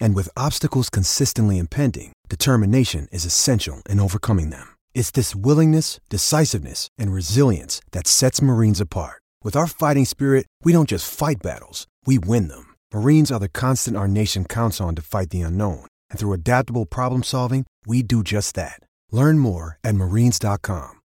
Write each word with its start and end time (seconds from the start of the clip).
And 0.00 0.14
with 0.14 0.36
obstacles 0.36 0.88
consistently 0.88 1.58
impending, 1.58 2.14
determination 2.28 3.06
is 3.12 3.24
essential 3.24 3.82
in 3.88 4.00
overcoming 4.00 4.50
them. 4.50 4.66
It's 4.94 5.10
this 5.10 5.34
willingness, 5.36 6.00
decisiveness, 6.08 6.88
and 6.96 7.12
resilience 7.12 7.82
that 7.92 8.06
sets 8.06 8.40
Marines 8.40 8.80
apart. 8.80 9.20
With 9.42 9.56
our 9.56 9.66
fighting 9.66 10.06
spirit, 10.06 10.46
we 10.62 10.72
don't 10.72 10.88
just 10.88 11.12
fight 11.12 11.42
battles, 11.42 11.86
we 12.06 12.18
win 12.18 12.48
them. 12.48 12.74
Marines 12.94 13.30
are 13.30 13.40
the 13.40 13.48
constant 13.50 13.96
our 13.96 14.08
nation 14.08 14.46
counts 14.46 14.80
on 14.80 14.94
to 14.94 15.02
fight 15.02 15.30
the 15.30 15.42
unknown. 15.42 15.86
And 16.10 16.18
through 16.18 16.32
adaptable 16.32 16.86
problem 16.86 17.22
solving, 17.22 17.66
we 17.86 18.02
do 18.02 18.22
just 18.22 18.54
that. 18.54 18.80
Learn 19.10 19.38
more 19.38 19.78
at 19.84 19.94
marines.com. 19.94 21.00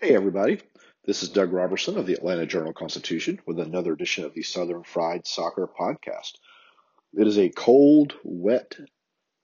Hey, 0.00 0.14
everybody. 0.14 0.60
This 1.04 1.22
is 1.22 1.30
Doug 1.30 1.52
Robertson 1.52 1.96
of 1.96 2.06
the 2.06 2.12
Atlanta 2.12 2.46
Journal 2.46 2.72
Constitution 2.72 3.40
with 3.46 3.58
another 3.58 3.94
edition 3.94 4.24
of 4.24 4.34
the 4.34 4.42
Southern 4.42 4.84
Fried 4.84 5.26
Soccer 5.26 5.66
Podcast. 5.66 6.32
It 7.14 7.26
is 7.26 7.38
a 7.38 7.48
cold, 7.48 8.14
wet 8.22 8.76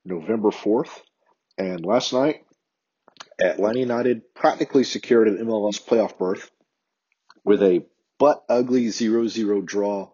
November 0.05 0.51
4th, 0.51 1.01
and 1.57 1.85
last 1.85 2.13
night, 2.13 2.45
Atlanta 3.41 3.81
United 3.81 4.35
practically 4.35 4.85
secured 4.85 5.29
an 5.29 5.39
MLS 5.39 5.83
playoff 5.83 6.19
berth 6.19 6.51
with 7.45 7.63
a 7.63 7.85
butt 8.19 8.45
ugly 8.49 8.91
0 8.91 9.27
0 9.29 9.63
draw 9.63 10.11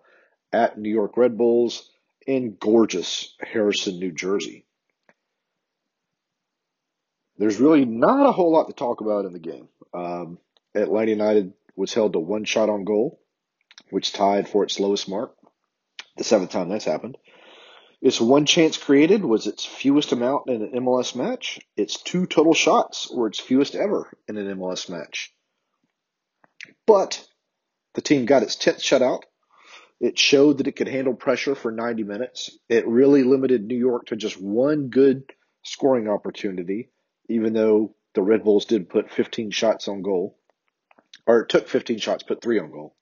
at 0.52 0.78
New 0.78 0.90
York 0.90 1.16
Red 1.16 1.36
Bulls 1.36 1.90
in 2.26 2.56
gorgeous 2.58 3.34
Harrison, 3.40 3.98
New 3.98 4.12
Jersey. 4.12 4.64
There's 7.36 7.58
really 7.58 7.84
not 7.84 8.28
a 8.28 8.32
whole 8.32 8.52
lot 8.52 8.68
to 8.68 8.74
talk 8.74 9.00
about 9.00 9.24
in 9.24 9.32
the 9.32 9.38
game. 9.38 9.68
Um, 9.94 10.38
Atlanta 10.74 11.10
United 11.10 11.52
was 11.74 11.94
held 11.94 12.12
to 12.12 12.20
one 12.20 12.44
shot 12.44 12.68
on 12.68 12.84
goal, 12.84 13.20
which 13.90 14.12
tied 14.12 14.48
for 14.48 14.62
its 14.62 14.78
lowest 14.78 15.08
mark, 15.08 15.34
the 16.16 16.24
seventh 16.24 16.50
time 16.50 16.68
that's 16.68 16.84
happened. 16.84 17.16
Its 18.02 18.18
one 18.18 18.46
chance 18.46 18.78
created 18.78 19.22
was 19.22 19.46
its 19.46 19.66
fewest 19.66 20.12
amount 20.12 20.48
in 20.48 20.62
an 20.62 20.72
MLS 20.72 21.14
match. 21.14 21.60
Its 21.76 22.00
two 22.00 22.26
total 22.26 22.54
shots 22.54 23.10
were 23.10 23.26
its 23.26 23.38
fewest 23.38 23.74
ever 23.74 24.16
in 24.26 24.38
an 24.38 24.56
MLS 24.56 24.88
match. 24.88 25.34
But 26.86 27.26
the 27.92 28.00
team 28.00 28.24
got 28.24 28.42
its 28.42 28.56
10th 28.56 28.80
shutout. 28.80 29.24
It 30.00 30.18
showed 30.18 30.58
that 30.58 30.66
it 30.66 30.76
could 30.76 30.88
handle 30.88 31.12
pressure 31.12 31.54
for 31.54 31.70
90 31.70 32.04
minutes. 32.04 32.58
It 32.70 32.88
really 32.88 33.22
limited 33.22 33.66
New 33.66 33.76
York 33.76 34.06
to 34.06 34.16
just 34.16 34.40
one 34.40 34.88
good 34.88 35.24
scoring 35.62 36.08
opportunity, 36.08 36.88
even 37.28 37.52
though 37.52 37.94
the 38.14 38.22
Red 38.22 38.44
Bulls 38.44 38.64
did 38.64 38.88
put 38.88 39.10
15 39.10 39.50
shots 39.50 39.88
on 39.88 40.00
goal, 40.00 40.38
or 41.26 41.44
took 41.44 41.68
15 41.68 41.98
shots, 41.98 42.22
put 42.22 42.40
three 42.40 42.58
on 42.58 42.70
goal. 42.70 42.96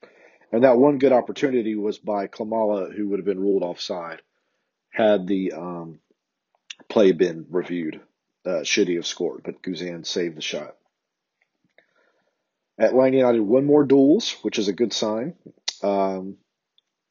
And 0.51 0.65
that 0.65 0.77
one 0.77 0.97
good 0.97 1.13
opportunity 1.13 1.75
was 1.75 1.97
by 1.97 2.27
Klimala, 2.27 2.93
who 2.93 3.07
would 3.07 3.19
have 3.19 3.25
been 3.25 3.39
ruled 3.39 3.63
offside 3.63 4.21
had 4.89 5.27
the 5.27 5.53
um, 5.53 5.99
play 6.89 7.11
been 7.11 7.45
reviewed, 7.49 8.01
uh, 8.45 8.63
should 8.63 8.87
he 8.87 8.95
have 8.95 9.07
scored. 9.07 9.41
But 9.43 9.61
Guzan 9.61 10.05
saved 10.05 10.37
the 10.37 10.41
shot. 10.41 10.75
Atlanta 12.79 13.17
United 13.17 13.41
won 13.41 13.65
more 13.65 13.83
duels, 13.83 14.37
which 14.41 14.57
is 14.57 14.67
a 14.67 14.73
good 14.73 14.93
sign. 14.93 15.35
Um, 15.83 16.37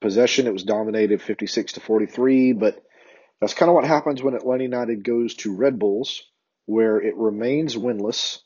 possession, 0.01 0.47
it 0.47 0.53
was 0.53 0.63
dominated 0.63 1.21
56 1.21 1.75
to 1.75 1.81
43, 1.81 2.53
but 2.55 2.83
that's 3.41 3.55
kind 3.55 3.69
of 3.69 3.75
what 3.75 3.85
happens 3.85 4.23
when 4.23 4.35
Atlanta 4.35 4.65
United 4.65 5.05
goes 5.05 5.35
to 5.37 5.55
Red 5.55 5.79
Bulls, 5.79 6.23
where 6.67 7.01
it 7.01 7.17
remains 7.17 7.77
winless 7.77 8.39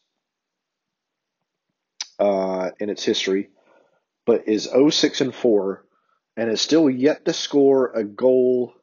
uh, 2.19 2.71
in 2.79 2.91
its 2.91 3.05
history, 3.05 3.51
but 4.27 4.49
is 4.49 4.69
06 4.69 5.21
and 5.21 5.35
4 5.35 5.85
and 6.37 6.51
is 6.51 6.61
still 6.61 6.89
yet 6.89 7.25
to 7.25 7.33
score 7.33 7.93
a 7.93 8.05
goal 8.05 8.75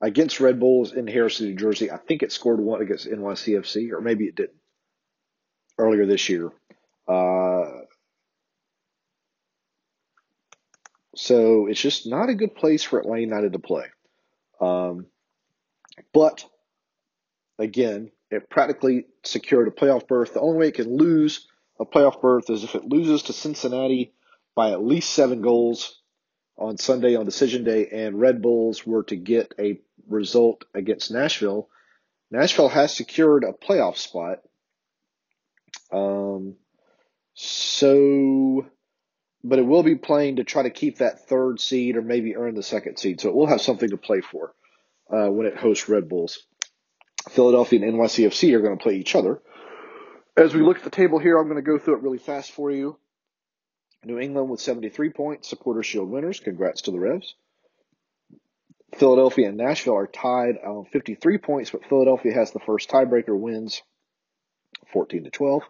against 0.00 0.40
Red 0.40 0.60
Bulls 0.60 0.92
in 0.92 1.06
Harrison, 1.06 1.46
New 1.48 1.56
Jersey. 1.56 1.90
I 1.90 1.96
think 1.96 2.22
it 2.22 2.32
scored 2.32 2.60
one 2.60 2.82
against 2.82 3.08
NYCFC, 3.08 3.92
or 3.92 4.00
maybe 4.00 4.26
it 4.26 4.36
didn't 4.36 4.58
earlier 5.78 6.06
this 6.06 6.28
year. 6.28 6.50
Uh, 7.06 7.82
so 11.14 11.66
it's 11.66 11.80
just 11.80 12.06
not 12.06 12.28
a 12.28 12.34
good 12.34 12.54
place 12.54 12.84
for 12.84 13.00
Atlanta 13.00 13.22
United 13.22 13.52
to 13.54 13.58
play. 13.58 13.86
Um, 14.60 15.06
but 16.12 16.44
again, 17.58 18.10
it 18.30 18.50
practically 18.50 19.06
secured 19.24 19.68
a 19.68 19.70
playoff 19.70 20.06
berth. 20.06 20.34
The 20.34 20.40
only 20.40 20.58
way 20.58 20.68
it 20.68 20.74
can 20.74 20.96
lose 20.96 21.48
a 21.80 21.86
playoff 21.86 22.20
berth 22.20 22.50
is 22.50 22.64
if 22.64 22.74
it 22.74 22.84
loses 22.84 23.24
to 23.24 23.32
Cincinnati 23.32 24.12
by 24.54 24.72
at 24.72 24.84
least 24.84 25.10
seven 25.10 25.40
goals 25.40 26.00
on 26.56 26.76
Sunday 26.76 27.14
on 27.14 27.24
decision 27.24 27.64
day, 27.64 27.88
and 27.88 28.20
Red 28.20 28.42
Bulls 28.42 28.84
were 28.84 29.04
to 29.04 29.16
get 29.16 29.54
a 29.58 29.80
result 30.08 30.64
against 30.74 31.10
Nashville. 31.10 31.68
Nashville 32.30 32.68
has 32.68 32.94
secured 32.94 33.44
a 33.44 33.52
playoff 33.52 33.96
spot. 33.96 34.38
Um, 35.92 36.56
so, 37.34 38.66
but 39.44 39.58
it 39.58 39.66
will 39.66 39.82
be 39.82 39.94
playing 39.94 40.36
to 40.36 40.44
try 40.44 40.62
to 40.62 40.70
keep 40.70 40.98
that 40.98 41.28
third 41.28 41.60
seed 41.60 41.96
or 41.96 42.02
maybe 42.02 42.36
earn 42.36 42.54
the 42.54 42.62
second 42.62 42.98
seed. 42.98 43.20
So 43.20 43.28
it 43.28 43.34
will 43.34 43.46
have 43.46 43.60
something 43.60 43.90
to 43.90 43.96
play 43.96 44.20
for 44.20 44.54
uh, 45.10 45.28
when 45.28 45.46
it 45.46 45.56
hosts 45.56 45.88
Red 45.88 46.08
Bulls. 46.08 46.38
Philadelphia 47.30 47.80
and 47.82 47.94
NYCFC 47.94 48.54
are 48.54 48.60
going 48.60 48.76
to 48.76 48.82
play 48.82 48.96
each 48.96 49.14
other. 49.14 49.40
As 50.36 50.54
we 50.54 50.62
look 50.62 50.78
at 50.78 50.84
the 50.84 50.90
table 50.90 51.18
here, 51.18 51.36
I'm 51.36 51.48
going 51.48 51.56
to 51.56 51.62
go 51.62 51.78
through 51.78 51.96
it 51.96 52.02
really 52.02 52.18
fast 52.18 52.52
for 52.52 52.70
you. 52.70 52.98
New 54.04 54.18
England 54.18 54.48
with 54.48 54.60
73 54.60 55.10
points, 55.10 55.48
Supporter 55.48 55.82
Shield 55.82 56.08
winners. 56.08 56.38
Congrats 56.38 56.82
to 56.82 56.92
the 56.92 57.00
Revs. 57.00 57.34
Philadelphia 58.96 59.48
and 59.48 59.56
Nashville 59.56 59.96
are 59.96 60.06
tied 60.06 60.56
on 60.58 60.86
53 60.86 61.38
points, 61.38 61.70
but 61.70 61.84
Philadelphia 61.86 62.32
has 62.32 62.52
the 62.52 62.60
first 62.60 62.88
tiebreaker, 62.88 63.38
wins 63.38 63.82
14 64.92 65.24
to 65.24 65.30
12. 65.30 65.62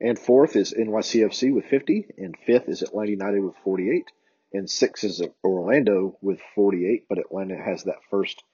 And 0.00 0.18
fourth 0.18 0.54
is 0.54 0.72
NYCFC 0.72 1.52
with 1.52 1.64
50, 1.64 2.06
and 2.18 2.36
fifth 2.46 2.68
is 2.68 2.82
Atlanta 2.82 3.10
United 3.10 3.42
with 3.42 3.56
48, 3.64 4.04
and 4.52 4.70
sixth 4.70 5.02
is 5.02 5.22
Orlando 5.42 6.16
with 6.20 6.40
48. 6.54 7.06
But 7.08 7.18
Atlanta 7.18 7.56
has 7.56 7.84
that 7.84 8.04
first 8.10 8.44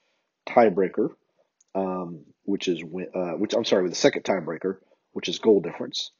tiebreaker, 0.48 1.10
um, 1.74 2.24
which 2.44 2.68
is 2.68 2.82
uh, 2.82 3.32
which 3.32 3.54
I'm 3.54 3.64
sorry, 3.64 3.82
with 3.82 3.92
the 3.92 3.96
second 3.96 4.22
tiebreaker, 4.22 4.78
which 5.12 5.28
is 5.28 5.38
goal 5.38 5.60
difference. 5.60 6.12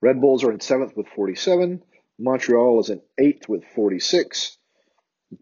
Red 0.00 0.20
Bulls 0.20 0.42
are 0.44 0.52
in 0.52 0.60
seventh 0.60 0.96
with 0.96 1.06
47. 1.08 1.82
Montreal 2.18 2.80
is 2.80 2.90
in 2.90 3.00
eighth 3.18 3.48
with 3.48 3.64
46. 3.74 4.58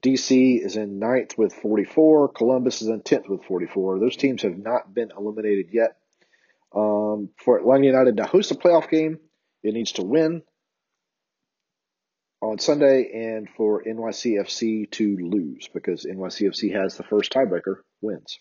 DC 0.01 0.65
is 0.65 0.77
in 0.77 0.99
ninth 0.99 1.37
with 1.37 1.53
44. 1.55 2.29
Columbus 2.29 2.83
is 2.83 2.89
in 2.89 3.03
10th 3.03 3.29
with 3.29 3.45
44. 3.45 3.99
Those 3.99 4.17
teams 4.17 4.43
have 4.43 4.57
not 4.57 4.93
been 4.93 5.11
eliminated 5.17 5.67
yet. 5.73 5.97
Um, 6.75 7.31
for 7.37 7.59
Atlanta 7.59 7.87
United 7.87 8.17
to 8.17 8.25
host 8.25 8.51
a 8.51 8.55
playoff 8.55 8.89
game, 8.89 9.19
it 9.63 9.75
needs 9.75 9.93
to 9.93 10.03
win 10.03 10.43
on 12.41 12.59
Sunday, 12.59 13.11
and 13.15 13.49
for 13.57 13.85
NYCFC 13.85 14.91
to 14.91 15.17
lose 15.17 15.69
because 15.73 16.05
NYCFC 16.05 16.75
has 16.75 16.97
the 16.97 17.05
first 17.05 17.33
tiebreaker, 17.33 17.77
wins. 18.01 18.41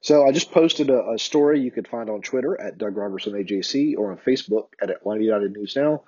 So 0.00 0.26
I 0.26 0.32
just 0.32 0.50
posted 0.50 0.88
a, 0.88 1.10
a 1.10 1.18
story 1.18 1.60
you 1.60 1.70
could 1.70 1.88
find 1.88 2.08
on 2.08 2.22
Twitter 2.22 2.58
at 2.58 2.78
Doug 2.78 2.96
Robertson 2.96 3.34
AJC 3.34 3.98
or 3.98 4.12
on 4.12 4.18
Facebook 4.18 4.68
at 4.80 4.90
Atlanta 4.90 5.24
United 5.24 5.52
News 5.52 5.74
Now 5.76 6.04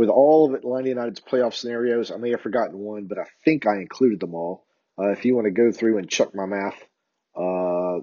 with 0.00 0.08
all 0.08 0.48
of 0.48 0.54
Atlanta 0.54 0.88
United's 0.88 1.20
playoff 1.20 1.52
scenarios. 1.52 2.10
I 2.10 2.16
may 2.16 2.30
have 2.30 2.40
forgotten 2.40 2.78
one, 2.78 3.04
but 3.04 3.18
I 3.18 3.24
think 3.44 3.66
I 3.66 3.82
included 3.82 4.18
them 4.18 4.34
all. 4.34 4.64
Uh, 4.98 5.10
if 5.10 5.26
you 5.26 5.34
want 5.34 5.44
to 5.44 5.50
go 5.50 5.70
through 5.70 5.98
and 5.98 6.08
check 6.08 6.34
my 6.34 6.46
math, 6.46 6.82
uh, 7.36 8.00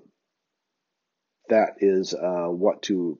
that 1.50 1.78
is 1.80 2.14
uh, 2.14 2.50
what 2.50 2.84
to 2.84 3.18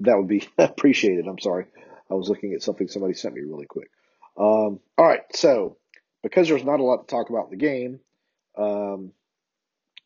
that 0.00 0.16
would 0.16 0.26
be 0.26 0.48
appreciated. 0.58 1.28
I'm 1.28 1.38
sorry, 1.38 1.66
I 2.10 2.14
was 2.14 2.28
looking 2.28 2.54
at 2.54 2.62
something 2.62 2.88
somebody 2.88 3.14
sent 3.14 3.36
me 3.36 3.42
really 3.42 3.66
quick. 3.66 3.88
Um, 4.36 4.80
all 4.98 5.06
right, 5.06 5.22
so 5.32 5.76
because 6.24 6.48
there's 6.48 6.64
not 6.64 6.80
a 6.80 6.82
lot 6.82 7.06
to 7.06 7.14
talk 7.14 7.30
about 7.30 7.52
in 7.52 7.56
the 7.56 7.64
game, 7.64 8.00
um, 8.58 9.12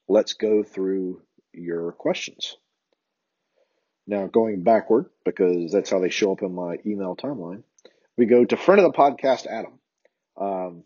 let's 0.07 0.35
go 0.35 0.63
through 0.63 1.23
your 1.55 1.93
questions. 1.93 2.59
Now, 4.07 4.27
going 4.27 4.65
backward, 4.65 5.07
because 5.25 5.73
that's 5.73 5.89
how 5.89 6.01
they 6.01 6.11
show 6.11 6.33
up 6.33 6.43
in 6.43 6.55
my 6.55 6.77
email 6.85 7.17
timeline, 7.17 7.63
we 8.21 8.27
go 8.27 8.45
to 8.45 8.57
front 8.59 8.83
of 8.83 8.93
the 8.93 8.99
podcast, 8.99 9.47
Adam. 9.47 9.81
Um, 10.39 10.85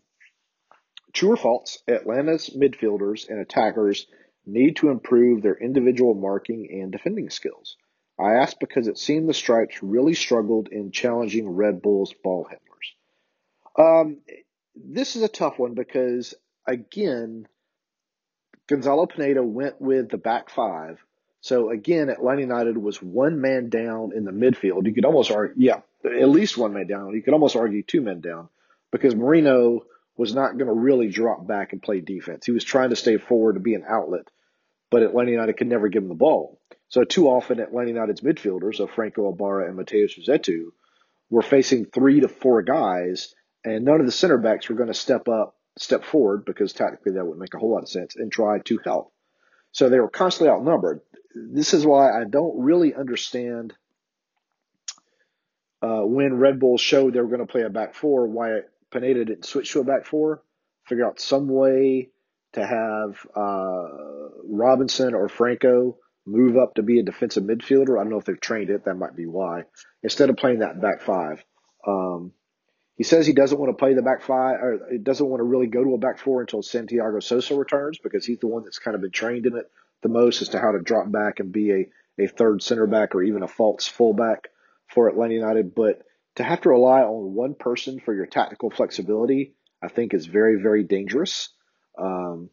true 1.11 1.33
or 1.33 1.35
false, 1.35 1.79
Atlanta's 1.85 2.49
midfielders 2.55 3.27
and 3.27 3.39
attackers 3.39 4.07
need 4.45 4.77
to 4.77 4.89
improve 4.89 5.41
their 5.41 5.57
individual 5.57 6.13
marking 6.13 6.69
and 6.81 6.93
defending 6.93 7.29
skills. 7.29 7.75
I 8.17 8.35
ask 8.35 8.57
because 8.57 8.87
it 8.87 8.97
seemed 8.97 9.27
the 9.27 9.33
Stripes 9.33 9.83
really 9.83 10.13
struggled 10.13 10.69
in 10.69 10.91
challenging 10.91 11.49
Red 11.49 11.81
Bull's 11.81 12.13
ball 12.23 12.47
handlers. 12.49 12.95
Um, 13.77 14.21
this 14.73 15.17
is 15.17 15.23
a 15.23 15.27
tough 15.27 15.59
one 15.59 15.73
because, 15.73 16.35
again, 16.65 17.49
Gonzalo 18.67 19.07
Pineda 19.07 19.43
went 19.43 19.81
with 19.81 20.07
the 20.07 20.17
back 20.17 20.49
five. 20.49 21.03
So 21.41 21.69
again, 21.69 22.07
Atlanta 22.07 22.41
United 22.41 22.77
was 22.77 23.01
one 23.01 23.41
man 23.41 23.67
down 23.67 24.13
in 24.15 24.23
the 24.23 24.31
midfield. 24.31 24.85
You 24.85 24.93
could 24.93 25.03
almost 25.03 25.31
argue, 25.31 25.55
yeah, 25.57 25.81
at 26.05 26.29
least 26.29 26.57
one 26.57 26.73
man 26.73 26.87
down. 26.87 27.13
You 27.13 27.21
could 27.21 27.33
almost 27.33 27.55
argue 27.55 27.83
two 27.83 28.01
men 28.01 28.21
down 28.21 28.49
because 28.91 29.15
Moreno 29.15 29.81
was 30.17 30.33
not 30.33 30.57
going 30.57 30.67
to 30.67 30.73
really 30.73 31.09
drop 31.09 31.45
back 31.45 31.73
and 31.73 31.81
play 31.81 32.01
defense. 32.01 32.45
He 32.45 32.51
was 32.51 32.63
trying 32.63 32.91
to 32.91 32.95
stay 32.95 33.17
forward 33.17 33.53
to 33.53 33.59
be 33.59 33.75
an 33.75 33.83
outlet, 33.87 34.27
but 34.89 35.03
Atlanta 35.03 35.31
United 35.31 35.57
could 35.57 35.67
never 35.67 35.89
give 35.89 36.03
him 36.03 36.09
the 36.09 36.15
ball. 36.15 36.59
So 36.87 37.03
too 37.03 37.27
often 37.27 37.59
Atlanta 37.59 37.89
United's 37.89 38.21
midfielders 38.21 38.79
of 38.79 38.91
Franco 38.91 39.31
Ibarra 39.31 39.67
and 39.67 39.77
Matheus 39.77 40.17
Rossetto 40.17 40.71
were 41.29 41.41
facing 41.41 41.85
three 41.85 42.21
to 42.21 42.27
four 42.27 42.61
guys, 42.61 43.33
and 43.63 43.83
none 43.83 43.99
of 43.99 44.05
the 44.05 44.11
center 44.11 44.37
backs 44.37 44.69
were 44.69 44.75
going 44.75 44.87
to 44.87 44.93
step 44.93 45.27
up, 45.27 45.55
step 45.77 46.05
forward 46.05 46.45
because 46.45 46.71
tactically 46.71 47.13
that 47.13 47.25
would 47.25 47.39
make 47.39 47.53
a 47.53 47.57
whole 47.57 47.71
lot 47.71 47.83
of 47.83 47.89
sense 47.89 48.15
and 48.15 48.31
try 48.31 48.59
to 48.59 48.79
help. 48.85 49.11
So 49.71 49.89
they 49.89 49.99
were 49.99 50.09
constantly 50.09 50.53
outnumbered 50.53 51.01
this 51.35 51.73
is 51.73 51.85
why 51.85 52.09
I 52.09 52.23
don't 52.23 52.63
really 52.63 52.95
understand 52.95 53.73
uh, 55.85 56.01
when 56.01 56.39
Red 56.39 56.59
Bull 56.59 56.77
showed 56.77 57.13
they 57.13 57.19
were 57.19 57.27
going 57.27 57.45
to 57.45 57.51
play 57.51 57.61
a 57.61 57.69
back 57.69 57.93
four, 57.93 58.27
why 58.27 58.61
Pineda 58.91 59.25
didn't 59.25 59.45
switch 59.45 59.71
to 59.73 59.81
a 59.81 59.83
back 59.83 60.05
four. 60.05 60.41
Figure 60.85 61.05
out 61.05 61.19
some 61.19 61.47
way 61.47 62.09
to 62.53 62.65
have 62.65 63.27
uh, 63.35 63.87
Robinson 64.47 65.13
or 65.13 65.29
Franco 65.29 65.97
move 66.25 66.57
up 66.57 66.75
to 66.75 66.83
be 66.83 66.99
a 66.99 67.03
defensive 67.03 67.43
midfielder. 67.43 67.99
I 67.99 68.03
don't 68.03 68.09
know 68.09 68.17
if 68.17 68.25
they've 68.25 68.39
trained 68.39 68.69
it. 68.69 68.85
That 68.85 68.95
might 68.95 69.15
be 69.15 69.25
why. 69.27 69.65
Instead 70.01 70.29
of 70.29 70.37
playing 70.37 70.59
that 70.59 70.81
back 70.81 71.01
five. 71.01 71.43
Um, 71.85 72.31
he 72.95 73.03
says 73.03 73.27
he 73.27 73.33
doesn't 73.33 73.59
want 73.59 73.69
to 73.69 73.77
play 73.77 73.93
the 73.93 74.01
back 74.01 74.23
five, 74.23 74.55
or 74.61 74.87
he 74.91 74.97
doesn't 74.97 75.27
want 75.27 75.41
to 75.41 75.43
really 75.43 75.67
go 75.67 75.83
to 75.83 75.93
a 75.93 75.97
back 75.99 76.17
four 76.17 76.41
until 76.41 76.63
Santiago 76.63 77.19
Sosa 77.19 77.53
returns 77.53 77.99
because 77.99 78.25
he's 78.25 78.39
the 78.39 78.47
one 78.47 78.63
that's 78.63 78.79
kind 78.79 78.95
of 78.95 79.01
been 79.01 79.11
trained 79.11 79.45
in 79.45 79.55
it 79.55 79.69
the 80.01 80.09
most 80.09 80.41
as 80.41 80.49
to 80.49 80.59
how 80.59 80.71
to 80.71 80.79
drop 80.79 81.11
back 81.11 81.39
and 81.39 81.51
be 81.51 81.71
a, 81.71 82.23
a 82.23 82.27
third 82.27 82.63
center 82.63 82.87
back 82.87 83.13
or 83.13 83.21
even 83.21 83.43
a 83.43 83.47
false 83.47 83.85
fullback 83.85 84.49
for 84.93 85.07
Atlanta 85.07 85.33
United. 85.33 85.75
But 85.75 86.01
to 86.35 86.43
have 86.43 86.61
to 86.61 86.69
rely 86.69 87.01
on 87.01 87.33
one 87.33 87.55
person 87.55 87.99
for 87.99 88.13
your 88.13 88.25
tactical 88.25 88.69
flexibility, 88.69 89.55
I 89.81 89.87
think 89.87 90.13
is 90.13 90.25
very, 90.25 90.61
very 90.61 90.83
dangerous. 90.83 91.49
Um, 91.97 92.49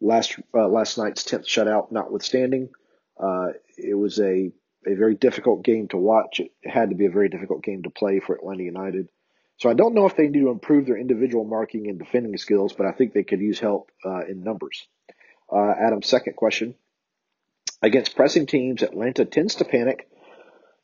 last 0.00 0.38
uh, 0.54 0.68
last 0.68 0.98
night's 0.98 1.24
tenth 1.24 1.46
shutout 1.46 1.92
notwithstanding, 1.92 2.70
uh, 3.20 3.48
it 3.76 3.94
was 3.94 4.18
a 4.20 4.52
a 4.86 4.94
very 4.94 5.14
difficult 5.14 5.64
game 5.64 5.88
to 5.88 5.96
watch. 5.96 6.40
It 6.40 6.52
had 6.64 6.90
to 6.90 6.96
be 6.96 7.06
a 7.06 7.10
very 7.10 7.28
difficult 7.28 7.62
game 7.62 7.82
to 7.82 7.90
play 7.90 8.20
for 8.20 8.36
Atlanta 8.36 8.62
United. 8.62 9.08
So 9.58 9.70
I 9.70 9.74
don't 9.74 9.94
know 9.94 10.06
if 10.06 10.16
they 10.16 10.28
need 10.28 10.40
to 10.40 10.50
improve 10.50 10.86
their 10.86 10.98
individual 10.98 11.44
marking 11.44 11.88
and 11.88 11.98
defending 11.98 12.36
skills, 12.36 12.72
but 12.72 12.86
I 12.86 12.92
think 12.92 13.12
they 13.12 13.24
could 13.24 13.40
use 13.40 13.58
help 13.58 13.90
uh, 14.04 14.26
in 14.26 14.44
numbers. 14.44 14.86
Uh, 15.50 15.72
Adam's 15.72 16.06
second 16.06 16.36
question. 16.36 16.74
Against 17.82 18.16
pressing 18.16 18.46
teams, 18.46 18.82
Atlanta 18.82 19.24
tends 19.24 19.56
to 19.56 19.64
panic 19.64 20.08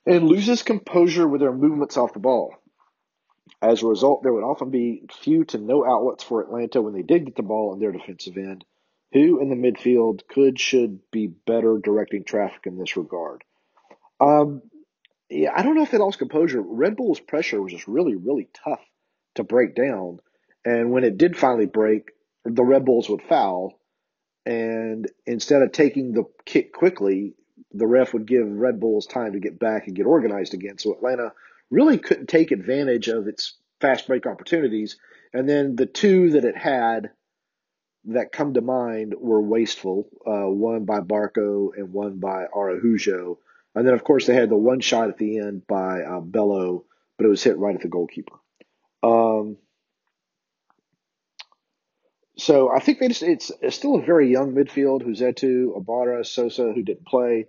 and 0.06 0.26
loses 0.26 0.62
composure 0.62 1.28
with 1.28 1.40
their 1.40 1.52
movements 1.52 1.96
off 1.96 2.12
the 2.12 2.18
ball. 2.18 2.54
As 3.60 3.82
a 3.82 3.86
result, 3.86 4.22
there 4.22 4.32
would 4.32 4.44
often 4.44 4.70
be 4.70 5.04
few 5.20 5.44
to 5.46 5.58
no 5.58 5.86
outlets 5.86 6.24
for 6.24 6.40
Atlanta 6.40 6.82
when 6.82 6.94
they 6.94 7.02
did 7.02 7.24
get 7.24 7.36
the 7.36 7.42
ball 7.42 7.72
in 7.72 7.80
their 7.80 7.92
defensive 7.92 8.36
end. 8.36 8.64
Who 9.12 9.40
in 9.40 9.50
the 9.50 9.56
midfield 9.56 10.26
could, 10.26 10.58
should 10.58 10.98
be 11.10 11.26
better 11.26 11.78
directing 11.78 12.24
traffic 12.24 12.62
in 12.64 12.78
this 12.78 12.96
regard? 12.96 13.44
Um, 14.20 14.62
yeah, 15.28 15.52
I 15.54 15.62
don't 15.62 15.76
know 15.76 15.82
if 15.82 15.90
they 15.90 15.98
lost 15.98 16.18
composure. 16.18 16.60
Red 16.60 16.96
Bull's 16.96 17.20
pressure 17.20 17.60
was 17.60 17.72
just 17.72 17.86
really, 17.86 18.16
really 18.16 18.48
tough 18.64 18.80
to 19.34 19.44
break 19.44 19.74
down. 19.74 20.18
And 20.64 20.90
when 20.90 21.04
it 21.04 21.18
did 21.18 21.36
finally 21.36 21.66
break, 21.66 22.10
the 22.44 22.64
Red 22.64 22.84
Bulls 22.84 23.08
would 23.08 23.22
foul 23.22 23.78
and 24.44 25.08
instead 25.26 25.62
of 25.62 25.72
taking 25.72 26.12
the 26.12 26.24
kick 26.44 26.72
quickly, 26.72 27.34
the 27.74 27.86
ref 27.86 28.12
would 28.12 28.26
give 28.26 28.46
Red 28.46 28.80
Bulls 28.80 29.06
time 29.06 29.32
to 29.32 29.40
get 29.40 29.58
back 29.58 29.86
and 29.86 29.96
get 29.96 30.06
organized 30.06 30.54
again. 30.54 30.78
So 30.78 30.92
Atlanta 30.92 31.32
really 31.70 31.98
couldn't 31.98 32.28
take 32.28 32.50
advantage 32.50 33.08
of 33.08 33.26
its 33.26 33.54
fast 33.80 34.06
break 34.06 34.26
opportunities. 34.26 34.98
And 35.32 35.48
then 35.48 35.76
the 35.76 35.86
two 35.86 36.30
that 36.30 36.44
it 36.44 36.56
had 36.56 37.10
that 38.06 38.32
come 38.32 38.54
to 38.54 38.60
mind 38.60 39.14
were 39.18 39.40
wasteful, 39.40 40.08
uh, 40.26 40.48
one 40.48 40.84
by 40.84 41.00
Barco 41.00 41.70
and 41.76 41.92
one 41.92 42.18
by 42.18 42.46
Araujo. 42.54 43.38
And 43.74 43.86
then, 43.86 43.94
of 43.94 44.04
course, 44.04 44.26
they 44.26 44.34
had 44.34 44.50
the 44.50 44.56
one 44.56 44.80
shot 44.80 45.08
at 45.08 45.18
the 45.18 45.38
end 45.38 45.66
by 45.66 46.02
uh, 46.02 46.20
Bello, 46.20 46.84
but 47.16 47.26
it 47.26 47.30
was 47.30 47.42
hit 47.42 47.58
right 47.58 47.74
at 47.74 47.80
the 47.80 47.88
goalkeeper. 47.88 48.36
Um, 49.02 49.56
so 52.36 52.70
I 52.70 52.80
think 52.80 52.98
they 52.98 53.08
just 53.08 53.22
it's, 53.22 53.50
it's 53.60 53.76
still 53.76 53.96
a 53.96 54.02
very 54.02 54.30
young 54.30 54.52
midfield. 54.52 55.04
Rossetto, 55.04 55.76
Ibarra, 55.76 56.24
Sosa, 56.24 56.72
who 56.72 56.82
didn't 56.82 57.06
play. 57.06 57.46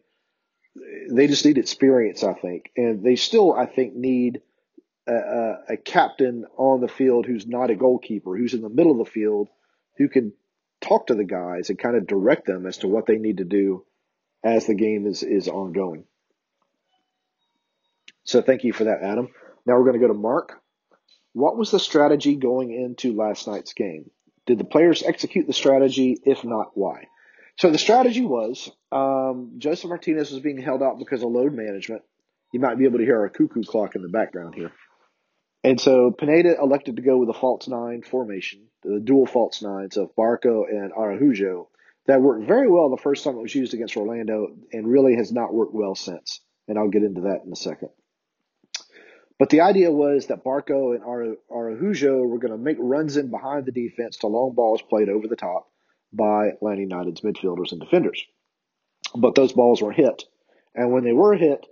They 0.75 1.27
just 1.27 1.45
need 1.45 1.57
experience, 1.57 2.23
I 2.23 2.33
think, 2.33 2.71
and 2.75 3.03
they 3.03 3.15
still, 3.15 3.53
I 3.53 3.67
think, 3.67 3.95
need 3.95 4.41
a, 5.07 5.55
a, 5.69 5.77
captain 5.77 6.45
on 6.57 6.81
the 6.81 6.87
field 6.87 7.25
who's 7.25 7.45
not 7.45 7.69
a 7.69 7.75
goalkeeper, 7.75 8.35
who's 8.35 8.53
in 8.53 8.61
the 8.61 8.69
middle 8.69 8.93
of 8.93 9.05
the 9.05 9.11
field, 9.11 9.49
who 9.97 10.09
can 10.09 10.33
talk 10.81 11.07
to 11.07 11.15
the 11.15 11.23
guys 11.23 11.69
and 11.69 11.77
kind 11.77 11.95
of 11.95 12.07
direct 12.07 12.47
them 12.47 12.65
as 12.65 12.77
to 12.77 12.87
what 12.87 13.05
they 13.05 13.17
need 13.17 13.37
to 13.37 13.45
do 13.45 13.85
as 14.43 14.65
the 14.65 14.73
game 14.73 15.05
is 15.05 15.23
is 15.23 15.47
ongoing. 15.47 16.05
So 18.23 18.41
thank 18.41 18.63
you 18.63 18.73
for 18.73 18.85
that, 18.85 19.01
Adam. 19.01 19.29
Now 19.65 19.77
we're 19.77 19.85
going 19.85 19.99
to 19.99 20.07
go 20.07 20.07
to 20.07 20.19
Mark. 20.19 20.61
What 21.33 21.57
was 21.57 21.71
the 21.71 21.79
strategy 21.79 22.35
going 22.35 22.71
into 22.71 23.15
last 23.15 23.47
night's 23.47 23.73
game? 23.73 24.09
Did 24.45 24.59
the 24.59 24.65
players 24.65 25.03
execute 25.03 25.47
the 25.47 25.53
strategy? 25.53 26.17
If 26.23 26.43
not, 26.43 26.71
why? 26.75 27.07
So 27.57 27.69
the 27.69 27.77
strategy 27.77 28.25
was 28.25 28.69
um, 28.91 29.53
Josef 29.57 29.89
Martinez 29.89 30.31
was 30.31 30.41
being 30.41 30.61
held 30.61 30.81
out 30.81 30.99
because 30.99 31.21
of 31.23 31.29
load 31.29 31.53
management. 31.53 32.01
You 32.51 32.59
might 32.59 32.77
be 32.77 32.85
able 32.85 32.99
to 32.99 33.05
hear 33.05 33.23
a 33.25 33.29
cuckoo 33.29 33.63
clock 33.63 33.95
in 33.95 34.01
the 34.01 34.09
background 34.09 34.55
here. 34.55 34.71
And 35.63 35.79
so 35.79 36.11
Pineda 36.11 36.57
elected 36.61 36.97
to 36.97 37.01
go 37.01 37.17
with 37.17 37.29
a 37.29 37.39
false 37.39 37.67
nine 37.67 38.01
formation, 38.01 38.67
the 38.83 38.99
dual 38.99 39.25
false 39.25 39.61
nines 39.61 39.97
of 39.97 40.15
Barco 40.15 40.63
and 40.69 40.91
Araujo. 40.91 41.69
That 42.05 42.21
worked 42.21 42.47
very 42.47 42.67
well 42.69 42.89
the 42.89 43.01
first 43.01 43.23
time 43.23 43.37
it 43.37 43.41
was 43.41 43.55
used 43.55 43.73
against 43.73 43.95
Orlando 43.95 44.47
and 44.73 44.87
really 44.87 45.15
has 45.15 45.31
not 45.31 45.53
worked 45.53 45.73
well 45.73 45.95
since. 45.95 46.41
And 46.67 46.77
I'll 46.77 46.89
get 46.89 47.03
into 47.03 47.21
that 47.21 47.43
in 47.45 47.51
a 47.51 47.55
second. 47.55 47.89
But 49.39 49.49
the 49.49 49.61
idea 49.61 49.89
was 49.89 50.27
that 50.27 50.43
Barco 50.43 50.95
and 50.95 51.03
Araujo 51.03 52.23
were 52.23 52.39
going 52.39 52.51
to 52.51 52.57
make 52.57 52.77
runs 52.79 53.15
in 53.15 53.31
behind 53.31 53.65
the 53.65 53.71
defense 53.71 54.17
to 54.17 54.27
long 54.27 54.53
balls 54.53 54.81
played 54.81 55.09
over 55.09 55.27
the 55.27 55.35
top 55.35 55.69
by 56.13 56.47
Atlanta 56.47 56.81
United's 56.81 57.21
midfielders 57.21 57.71
and 57.71 57.81
defenders. 57.81 58.23
But 59.15 59.35
those 59.35 59.53
balls 59.53 59.81
were 59.81 59.91
hit. 59.91 60.23
And 60.75 60.91
when 60.91 61.03
they 61.03 61.11
were 61.11 61.35
hit, 61.35 61.65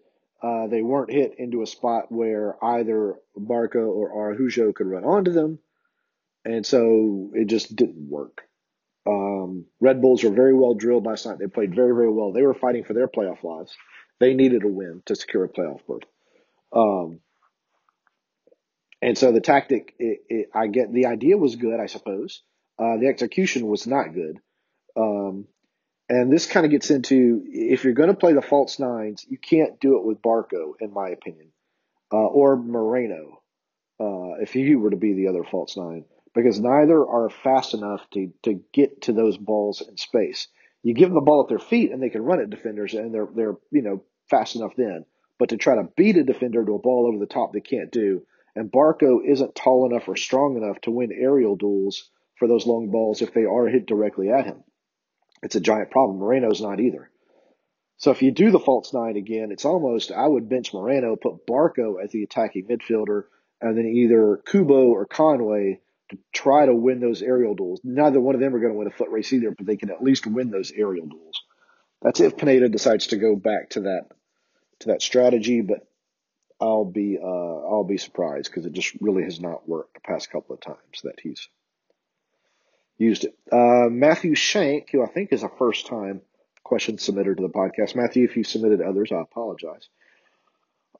uh, 0.43 0.67
they 0.67 0.81
weren't 0.81 1.12
hit 1.12 1.36
into 1.38 1.62
a 1.62 1.67
spot 1.67 2.12
where 2.12 2.63
either 2.63 3.15
Barco 3.38 3.88
or 3.88 4.12
Araujo 4.12 4.74
could 4.74 4.88
run 4.88 5.03
onto 5.03 5.31
them. 5.31 5.60
And 6.43 6.65
so 6.65 7.31
it 7.33 7.48
just 7.48 7.75
didn't 7.75 8.10
work. 8.10 8.41
Um, 9.07 9.65
Red 9.79 10.01
Bulls 10.01 10.24
were 10.24 10.31
very 10.31 10.53
well 10.53 10.74
drilled 10.74 11.05
last 11.05 11.25
night. 11.25 11.38
They 11.39 11.48
played 11.48 11.75
very, 11.75 11.93
very 11.93 12.12
well. 12.12 12.31
They 12.31 12.41
were 12.41 12.53
fighting 12.53 12.83
for 12.83 12.93
their 12.93 13.07
playoff 13.07 13.43
lives. 13.43 13.75
They 14.19 14.33
needed 14.33 14.63
a 14.63 14.67
win 14.67 15.01
to 15.05 15.15
secure 15.15 15.45
a 15.45 15.50
playoff 15.50 15.86
berth. 15.88 16.03
Um, 16.74 17.19
and 19.01 19.17
so 19.17 19.31
the 19.31 19.41
tactic, 19.41 19.95
it, 19.98 20.19
it, 20.29 20.50
I 20.53 20.67
get 20.67 20.93
the 20.93 21.07
idea 21.07 21.38
was 21.38 21.55
good, 21.55 21.79
I 21.79 21.88
suppose. 21.88 22.43
Uh, 22.82 22.98
the 22.98 23.08
execution 23.08 23.68
was 23.68 23.86
not 23.86 24.14
good. 24.14 24.40
Um, 24.98 25.46
and 26.10 26.32
this 26.32 26.48
kind 26.48 26.66
of 26.66 26.72
gets 26.72 26.90
into 26.90 27.44
if 27.46 27.84
you're 27.84 27.94
going 27.94 28.10
to 28.10 28.16
play 28.16 28.34
the 28.34 28.42
false 28.42 28.80
nines, 28.80 29.24
you 29.30 29.38
can't 29.38 29.80
do 29.80 29.98
it 29.98 30.04
with 30.04 30.22
Barco, 30.22 30.74
in 30.80 30.92
my 30.92 31.10
opinion, 31.10 31.52
uh, 32.12 32.18
or 32.18 32.58
Moreno, 32.58 33.42
uh, 34.00 34.42
if 34.42 34.52
he 34.52 34.76
were 34.76 34.90
to 34.90 34.98
be 34.98 35.14
the 35.14 35.28
other 35.28 35.44
false 35.44 35.78
nine, 35.78 36.06
because 36.34 36.60
neither 36.60 37.06
are 37.06 37.30
fast 37.30 37.76
enough 37.76 38.02
to, 38.14 38.34
to 38.44 38.60
get 38.74 39.04
to 39.04 39.14
those 39.14 39.38
balls 39.38 39.82
in 39.88 39.96
space. 39.98 40.48
You 40.82 40.96
give 40.96 41.10
them 41.10 41.16
the 41.16 41.22
ball 41.22 41.44
at 41.44 41.50
their 41.50 41.60
feet 41.60 41.92
and 41.92 42.02
they 42.02 42.10
can 42.10 42.24
run 42.24 42.42
at 42.42 42.50
defenders 42.50 42.96
and 42.96 43.14
they're, 43.14 43.30
they're, 43.36 43.56
you 43.70 43.84
know, 43.84 44.04
fast 44.28 44.56
enough 44.56 44.74
then. 44.76 45.06
But 45.38 45.50
to 45.50 45.58
try 45.58 45.76
to 45.76 45.88
beat 45.96 46.18
a 46.18 46.24
defender 46.24 46.66
to 46.66 46.74
a 46.74 46.80
ball 46.80 47.08
over 47.08 47.20
the 47.20 47.32
top, 47.32 47.54
they 47.54 47.62
can't 47.62 47.92
do. 47.92 48.26
And 48.56 48.72
Barco 48.72 49.20
isn't 49.24 49.56
tall 49.56 49.90
enough 49.90 50.08
or 50.08 50.16
strong 50.16 50.58
enough 50.58 50.82
to 50.82 50.92
win 50.92 51.12
aerial 51.14 51.56
duels 51.56 52.10
for 52.41 52.48
those 52.48 52.65
long 52.65 52.89
balls 52.89 53.21
if 53.21 53.36
they 53.36 53.45
are 53.45 53.67
hit 53.67 53.86
directly 53.86 54.31
at 54.31 54.48
him. 54.48 54.63
It's 55.43 55.55
a 55.55 55.60
giant 55.60 55.91
problem. 55.91 56.17
Moreno's 56.17 56.60
not 56.60 56.79
either. 56.79 57.12
So 57.98 58.10
if 58.10 58.24
you 58.24 58.31
do 58.31 58.50
the 58.50 58.60
false 58.60 58.95
nine 58.95 59.15
again, 59.15 59.51
it's 59.51 59.63
almost 59.63 60.12
I 60.12 60.25
would 60.25 60.50
bench 60.50 60.74
Moreno, 60.74 61.15
put 61.15 61.45
Barco 61.45 62.03
as 62.03 62.10
the 62.10 62.24
attacking 62.24 62.65
midfielder, 62.65 63.25
and 63.62 63.77
then 63.77 63.86
either 63.86 64.41
Kubo 64.48 64.88
or 64.88 65.05
Conway 65.05 65.81
to 66.10 66.17
try 66.33 66.65
to 66.65 66.74
win 66.74 67.00
those 67.00 67.21
aerial 67.21 67.53
duels. 67.53 67.79
Neither 67.83 68.19
one 68.19 68.33
of 68.33 68.41
them 68.41 68.55
are 68.55 68.60
going 68.60 68.74
to 68.74 68.79
win 68.79 68.88
a 68.88 68.98
foot 68.98 69.12
race 69.12 69.31
either, 69.31 69.51
but 69.51 69.67
they 69.67 69.77
can 69.77 69.91
at 69.91 70.03
least 70.03 70.25
win 70.25 70.50
those 70.50 70.71
aerial 70.71 71.05
duels. 71.05 71.43
That's 72.01 72.21
if 72.21 72.38
Pineda 72.38 72.69
decides 72.69 73.05
to 73.07 73.17
go 73.17 73.36
back 73.36 73.69
to 73.71 73.81
that 73.81 74.05
to 74.79 74.88
that 74.88 75.03
strategy, 75.03 75.62
but 75.62 75.88
I'll 76.60 76.86
be 76.86 77.19
uh, 77.21 77.67
I'll 77.69 77.83
be 77.88 78.00
surprised 78.00 78.50
because 78.50 78.65
it 78.65 78.74
just 78.74 78.95
really 79.00 79.25
has 79.25 79.39
not 79.39 79.69
worked 79.69 79.93
the 79.93 80.00
past 80.00 80.31
couple 80.31 80.55
of 80.55 80.62
times 80.62 81.01
that 81.03 81.19
he's 81.21 81.48
used 83.01 83.25
it. 83.25 83.38
Uh, 83.51 83.89
Matthew 83.89 84.36
Shank, 84.36 84.89
who 84.91 85.03
I 85.03 85.08
think 85.08 85.34
is 85.34 85.43
a 85.43 85.50
first 85.50 85.88
time 85.88 86.22
question 86.63 86.98
submitter 86.98 87.36
to 87.36 87.41
the 87.41 87.50
podcast. 87.50 87.96
Matthew, 87.96 88.24
if 88.24 88.38
you 88.38 88.43
submitted 88.43 88.81
others, 88.81 89.12
I 89.12 89.22
apologize. 89.22 89.89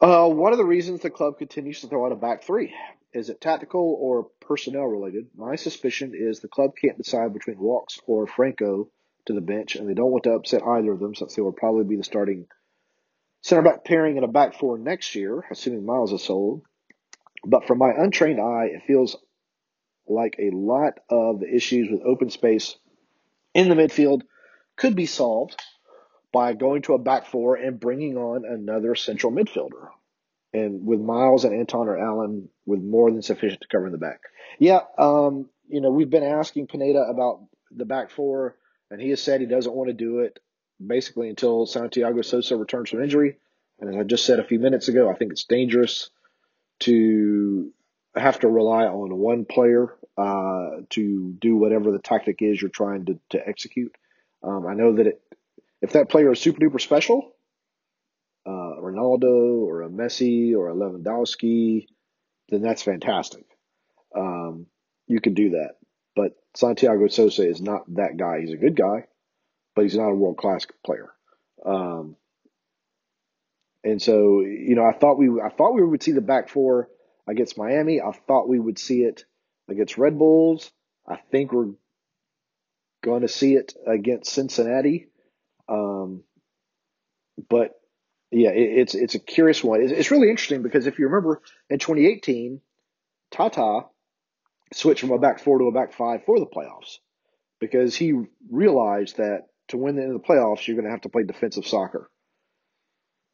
Uh, 0.01 0.27
one 0.27 0.51
of 0.51 0.58
the 0.58 0.65
reasons 0.65 1.01
the 1.01 1.12
club 1.12 1.38
continues 1.38 1.81
to 1.81 1.88
throw 1.88 2.05
out 2.05 2.12
a 2.12 2.15
back 2.15 2.43
three 2.43 2.74
is 3.13 3.29
it 3.29 3.41
tactical 3.41 3.98
or 4.00 4.27
personnel 4.39 4.86
related? 4.86 5.27
My 5.36 5.55
suspicion 5.55 6.13
is 6.15 6.39
the 6.39 6.48
club 6.48 6.72
can't 6.81 6.98
decide 6.98 7.34
between 7.34 7.60
Walkes 7.60 8.00
or 8.08 8.25
Franco 8.25 8.89
to 9.25 9.34
the 9.34 9.41
bench, 9.41 9.75
and 9.75 9.88
they 9.88 9.93
don't 9.93 10.12
want 10.12 10.24
to 10.24 10.31
upset 10.31 10.63
either 10.63 10.93
of 10.93 11.00
them 11.00 11.13
since 11.13 11.36
they 11.36 11.41
will 11.41 11.51
probably 11.51 11.84
be 11.84 11.98
the 11.98 12.03
starting 12.03 12.48
center 13.41 13.62
back 13.63 13.84
pairing 13.84 14.17
in 14.17 14.24
a 14.24 14.27
back 14.27 14.58
four 14.58 14.77
next 14.77 15.13
year, 15.13 15.43
assuming 15.51 15.86
Miles 15.86 16.13
is 16.13 16.24
sold. 16.24 16.63
But 17.46 17.65
from 17.65 17.79
my 17.79 17.91
untrained 17.91 18.39
eye, 18.39 18.70
it 18.74 18.84
feels 18.88 19.17
like 20.12 20.36
a 20.39 20.51
lot 20.51 21.00
of 21.10 21.39
the 21.39 21.53
issues 21.53 21.89
with 21.89 22.01
open 22.06 22.30
space 22.30 22.75
in 23.53 23.70
the 23.70 23.75
midfield 23.75 24.22
could 24.75 24.96
be 24.96 25.06
solved 25.06 25.60
by 26.32 26.53
going 26.53 26.82
to 26.84 26.94
a 26.94 27.00
back 27.00 27.25
four 27.25 27.56
and 27.56 27.80
bringing 27.80 28.18
on 28.18 28.46
another 28.46 28.96
central 28.96 29.32
midfielder. 29.32 29.89
And 30.53 30.86
with 30.86 31.00
Miles 31.00 31.46
and 31.46 31.56
Anton 31.56 31.88
or 31.88 31.98
Alan 31.98 32.50
with 32.65 32.82
more 32.82 33.12
than 33.12 33.22
sufficient 33.22 33.62
to 33.62 33.68
cover 33.68 33.86
in 33.86 33.91
the 33.91 33.98
back. 33.98 34.22
Yeah, 34.60 34.82
um, 34.98 35.50
you 35.68 35.82
know, 35.82 35.91
we've 35.91 36.10
been 36.10 36.24
asking 36.24 36.68
Pineda 36.68 37.00
about 37.10 37.41
the 37.72 37.86
back 37.86 38.12
four, 38.12 38.56
and 38.89 39.01
he 39.01 39.10
has 39.10 39.24
said 39.24 39.39
he 39.39 39.48
doesn't 39.48 39.74
want 39.74 39.88
to 39.88 39.94
do 39.94 40.20
it 40.20 40.39
basically 40.86 41.30
until 41.30 41.65
Santiago 41.65 42.22
Sosa 42.22 42.58
returns 42.58 42.89
from 42.89 43.03
injury. 43.03 43.38
And 43.80 43.89
as 43.89 43.96
I 43.96 44.03
just 44.03 44.25
said 44.25 44.39
a 44.39 44.44
few 44.44 44.60
minutes 44.60 44.88
ago, 44.89 45.10
I 45.10 45.15
think 45.15 45.32
it's 45.32 45.46
dangerous 45.46 46.10
to 46.80 47.72
have 48.15 48.39
to 48.39 48.48
rely 48.48 48.86
on 48.86 49.15
one 49.18 49.46
player 49.46 49.96
uh, 50.18 50.82
to 50.89 51.34
do 51.39 51.56
whatever 51.56 51.91
the 51.91 52.00
tactic 52.00 52.41
is 52.41 52.62
you're 52.62 52.70
trying 52.70 53.06
to, 53.06 53.20
to 53.30 53.48
execute. 53.48 53.96
Um, 54.44 54.65
I 54.68 54.74
know 54.74 54.96
that 54.96 55.08
it, 55.08 55.22
if 55.82 55.94
that 55.94 56.10
player 56.10 56.32
is 56.32 56.39
super 56.39 56.60
duper 56.60 56.82
special, 56.82 57.34
uh, 58.46 58.75
Ronaldo 58.82 59.62
or 59.62 59.84
a 59.84 59.89
Messi 59.89 60.56
or 60.56 60.70
a 60.70 60.75
Lewandowski, 60.75 61.88
then 62.50 62.62
that's 62.62 62.82
fantastic. 62.82 63.46
Um, 64.15 64.68
you 65.08 65.22
can 65.22 65.34
do 65.34 65.51
that. 65.51 65.75
But 66.15 66.34
Santiago 66.56 67.08
Sosa 67.08 67.48
is 67.48 67.62
not 67.62 67.84
that 67.96 68.18
guy. 68.18 68.41
He's 68.41 68.53
a 68.53 68.58
good 68.58 68.75
guy, 68.75 69.06
but 69.75 69.84
he's 69.84 69.96
not 69.96 70.12
a 70.12 70.15
world 70.15 70.38
class 70.38 70.65
player. 70.86 71.10
Um, 71.65 72.15
and 73.84 74.01
so, 74.01 74.41
you 74.41 74.75
know, 74.75 74.86
I 74.86 74.94
thought 74.94 75.18
we 75.18 75.30
I 75.41 75.50
thought 75.50 75.74
we 75.74 75.84
would 75.84 76.03
see 76.03 76.12
the 76.12 76.22
back 76.22 76.50
four 76.50 76.89
against 77.28 77.58
Miami. 77.58 78.01
I 78.01 78.12
thought 78.28 78.50
we 78.50 78.60
would 78.60 78.80
see 78.80 79.01
it 79.01 79.25
against 79.70 79.98
Red 79.98 80.18
Bulls. 80.18 80.72
I 81.08 81.18
think 81.32 81.51
we're 81.51 81.72
going 83.04 83.22
to 83.22 83.28
see 83.28 83.56
it 83.56 83.74
against 83.88 84.32
Cincinnati. 84.32 85.10
Um, 85.68 86.24
but 87.50 87.72
yeah, 88.32 88.50
it, 88.50 88.80
it's 88.80 88.96
it's 88.96 89.16
a 89.16 89.20
curious 89.20 89.63
one. 89.63 89.82
It's, 89.82 89.92
it's, 89.92 90.12
really 90.12 90.30
interesting 90.30 90.62
because 90.62 90.88
if 90.88 91.00
you 91.00 91.06
remember 91.06 91.42
in 91.70 91.80
2018, 91.80 92.62
Tata 93.32 93.86
switched 94.74 95.01
from 95.01 95.12
a 95.12 95.20
back 95.20 95.40
four 95.40 95.60
to 95.60 95.66
a 95.66 95.72
back 95.72 95.94
five 95.94 96.24
for 96.25 96.40
the 96.40 96.46
playoffs 96.46 96.98
because 97.60 97.96
he 97.96 98.13
realized 98.50 99.18
that 99.18 99.48
to 99.70 99.78
win 99.78 99.98
in 99.98 100.13
the 100.13 100.20
playoffs, 100.20 100.68
you're 100.68 100.75
going 100.75 100.86
to 100.86 100.92
have 100.92 101.01
to 101.01 101.10
play 101.10 101.24
defensive 101.24 101.66
soccer. 101.66 102.10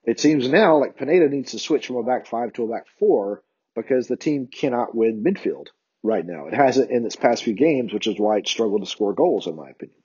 It 0.04 0.20
seems 0.20 0.48
now 0.48 0.78
like 0.78 0.98
Pineda 0.98 1.30
needs 1.30 1.52
to 1.52 1.60
switch 1.60 1.88
from 1.88 1.98
a 1.98 2.04
back 2.04 2.28
five 2.28 2.54
to 2.54 2.64
a 2.64 2.68
back 2.68 2.86
four 3.00 3.44
because 3.78 4.08
the 4.08 4.18
team 4.18 4.48
cannot 4.48 4.96
win 4.96 5.24
midfield 5.24 5.68
right 6.02 6.26
now. 6.26 6.48
It 6.48 6.54
hasn't 6.56 6.90
in 6.90 7.06
its 7.06 7.16
past 7.16 7.44
few 7.44 7.54
games, 7.54 7.94
which 7.94 8.08
is 8.08 8.20
why 8.20 8.38
it 8.38 8.48
struggled 8.48 8.82
to 8.82 8.90
score 8.90 9.14
goals, 9.14 9.46
in 9.46 9.56
my 9.56 9.70
opinion. 9.70 10.00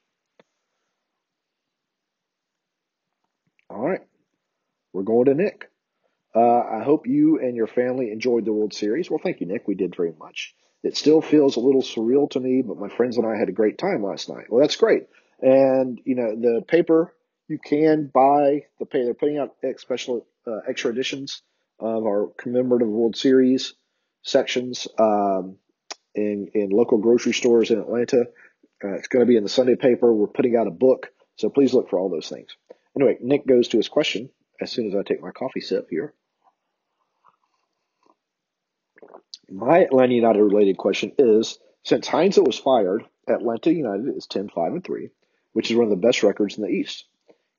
All 3.70 3.80
right. 3.80 4.02
We're 4.92 5.04
going 5.04 5.24
to 5.24 5.34
Nick. 5.34 5.70
Uh, 6.34 6.60
I 6.60 6.82
hope 6.84 7.06
you 7.06 7.40
and 7.40 7.56
your 7.56 7.66
family 7.66 8.10
enjoyed 8.10 8.44
the 8.44 8.52
World 8.52 8.74
Series. 8.74 9.10
Well, 9.10 9.20
thank 9.22 9.40
you, 9.40 9.46
Nick. 9.46 9.66
We 9.66 9.74
did 9.74 9.96
very 9.96 10.12
much. 10.18 10.54
It 10.82 10.96
still 10.96 11.22
feels 11.22 11.56
a 11.56 11.60
little 11.60 11.82
surreal 11.82 12.28
to 12.30 12.40
me, 12.40 12.62
but 12.62 12.78
my 12.78 12.88
friends 12.88 13.16
and 13.16 13.26
I 13.26 13.38
had 13.38 13.48
a 13.48 13.52
great 13.52 13.78
time 13.78 14.02
last 14.02 14.28
night. 14.28 14.46
Well, 14.50 14.60
that's 14.60 14.76
great. 14.76 15.04
And, 15.40 15.98
you 16.04 16.14
know, 16.14 16.36
the 16.36 16.62
paper 16.66 17.14
you 17.48 17.58
can 17.58 18.10
buy, 18.12 18.66
the 18.78 18.86
pay, 18.86 19.04
they're 19.04 19.14
putting 19.14 19.38
out 19.38 19.54
special 19.78 20.26
uh, 20.46 20.60
extra 20.68 20.90
editions 20.90 21.42
of 21.82 22.06
our 22.06 22.30
commemorative 22.38 22.88
World 22.88 23.16
Series 23.16 23.74
sections 24.22 24.86
um, 24.98 25.56
in, 26.14 26.48
in 26.54 26.70
local 26.70 26.98
grocery 26.98 27.32
stores 27.32 27.70
in 27.70 27.80
Atlanta. 27.80 28.26
Uh, 28.82 28.94
it's 28.94 29.08
going 29.08 29.24
to 29.24 29.28
be 29.28 29.36
in 29.36 29.42
the 29.42 29.48
Sunday 29.48 29.74
paper. 29.74 30.12
We're 30.12 30.28
putting 30.28 30.56
out 30.56 30.68
a 30.68 30.72
book, 30.72 31.08
so 31.36 31.50
please 31.50 31.74
look 31.74 31.90
for 31.90 31.98
all 31.98 32.08
those 32.08 32.28
things. 32.28 32.56
Anyway, 32.96 33.18
Nick 33.20 33.46
goes 33.46 33.68
to 33.68 33.76
his 33.76 33.88
question 33.88 34.30
as 34.60 34.70
soon 34.70 34.86
as 34.88 34.94
I 34.94 35.02
take 35.02 35.20
my 35.20 35.32
coffee 35.32 35.60
sip 35.60 35.88
here. 35.90 36.14
My 39.50 39.80
Atlanta 39.80 40.14
United 40.14 40.42
related 40.42 40.78
question 40.78 41.12
is 41.18 41.58
since 41.84 42.06
Heinze 42.06 42.38
was 42.38 42.58
fired, 42.58 43.04
Atlanta 43.28 43.72
United 43.72 44.16
is 44.16 44.26
10 44.26 44.50
5 44.54 44.72
and 44.72 44.84
3, 44.84 45.10
which 45.52 45.70
is 45.70 45.76
one 45.76 45.84
of 45.84 45.90
the 45.90 45.96
best 45.96 46.22
records 46.22 46.56
in 46.56 46.62
the 46.62 46.70
East. 46.70 47.06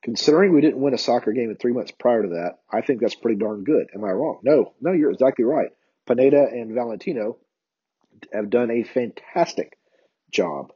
Considering 0.04 0.52
we 0.52 0.60
didn't 0.60 0.80
win 0.80 0.92
a 0.92 0.98
soccer 0.98 1.32
game 1.32 1.48
in 1.48 1.56
three 1.56 1.72
months 1.72 1.90
prior 1.90 2.22
to 2.22 2.28
that, 2.28 2.58
I 2.70 2.82
think 2.82 3.00
that's 3.00 3.14
pretty 3.14 3.38
darn 3.38 3.64
good. 3.64 3.86
Am 3.94 4.04
I 4.04 4.10
wrong? 4.10 4.40
No, 4.42 4.74
no, 4.80 4.92
you're 4.92 5.10
exactly 5.10 5.46
right. 5.46 5.70
Pineda 6.06 6.46
and 6.52 6.74
Valentino 6.74 7.38
have 8.30 8.50
done 8.50 8.70
a 8.70 8.84
fantastic 8.84 9.78
job 10.30 10.72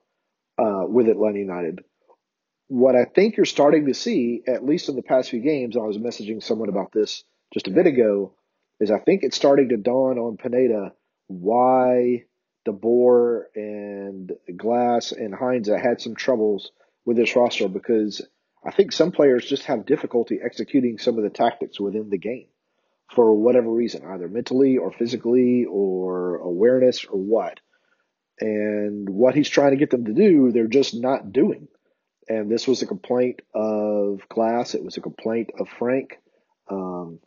uh, 0.58 0.84
with 0.86 1.08
Atlanta 1.08 1.38
United. 1.38 1.80
What 2.68 2.96
I 2.96 3.04
think 3.04 3.36
you're 3.36 3.44
starting 3.44 3.86
to 3.86 3.94
see, 3.94 4.42
at 4.46 4.64
least 4.64 4.88
in 4.88 4.96
the 4.96 5.02
past 5.02 5.28
few 5.28 5.40
games, 5.40 5.76
I 5.76 5.80
was 5.80 5.98
messaging 5.98 6.42
someone 6.42 6.70
about 6.70 6.92
this 6.92 7.22
just 7.52 7.68
a 7.68 7.72
bit 7.72 7.86
ago, 7.86 8.32
is 8.80 8.90
I 8.90 8.98
think 8.98 9.22
it's 9.22 9.36
starting 9.36 9.68
to 9.68 9.76
dawn 9.76 10.18
on 10.18 10.38
Pineda 10.38 10.94
why 11.26 12.24
De 12.64 12.72
Boer 12.72 13.48
and 13.54 14.32
Glass 14.56 15.12
and 15.12 15.34
Heinze 15.34 15.68
had 15.68 16.00
some 16.00 16.14
troubles 16.14 16.72
with 17.04 17.18
this 17.18 17.36
roster 17.36 17.68
because 17.68 18.26
I 18.68 18.70
think 18.70 18.92
some 18.92 19.12
players 19.12 19.46
just 19.46 19.64
have 19.64 19.86
difficulty 19.86 20.40
executing 20.44 20.98
some 20.98 21.16
of 21.16 21.24
the 21.24 21.30
tactics 21.30 21.80
within 21.80 22.10
the 22.10 22.18
game 22.18 22.48
for 23.14 23.34
whatever 23.34 23.72
reason, 23.72 24.04
either 24.04 24.28
mentally 24.28 24.76
or 24.76 24.92
physically 24.92 25.64
or 25.64 26.36
awareness 26.36 27.06
or 27.06 27.18
what. 27.18 27.60
And 28.40 29.08
what 29.08 29.34
he's 29.34 29.48
trying 29.48 29.70
to 29.70 29.78
get 29.78 29.88
them 29.88 30.04
to 30.04 30.12
do, 30.12 30.52
they're 30.52 30.66
just 30.66 30.94
not 30.94 31.32
doing. 31.32 31.68
And 32.28 32.50
this 32.50 32.68
was 32.68 32.82
a 32.82 32.86
complaint 32.86 33.40
of 33.54 34.20
Glass. 34.28 34.74
It 34.74 34.84
was 34.84 34.98
a 34.98 35.00
complaint 35.00 35.48
of 35.58 35.66
Frank. 35.78 36.18
Um, 36.70 37.20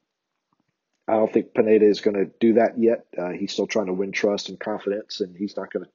I 1.07 1.13
don't 1.13 1.33
think 1.33 1.55
Pineda 1.55 1.87
is 1.87 2.01
going 2.01 2.17
to 2.17 2.31
do 2.39 2.53
that 2.53 2.77
yet. 2.77 3.07
Uh, 3.17 3.31
he's 3.31 3.51
still 3.51 3.65
trying 3.65 3.87
to 3.87 3.93
win 3.93 4.11
trust 4.11 4.49
and 4.49 4.59
confidence, 4.59 5.21
and 5.21 5.35
he's 5.35 5.57
not 5.57 5.73
going 5.73 5.85
to 5.85 5.91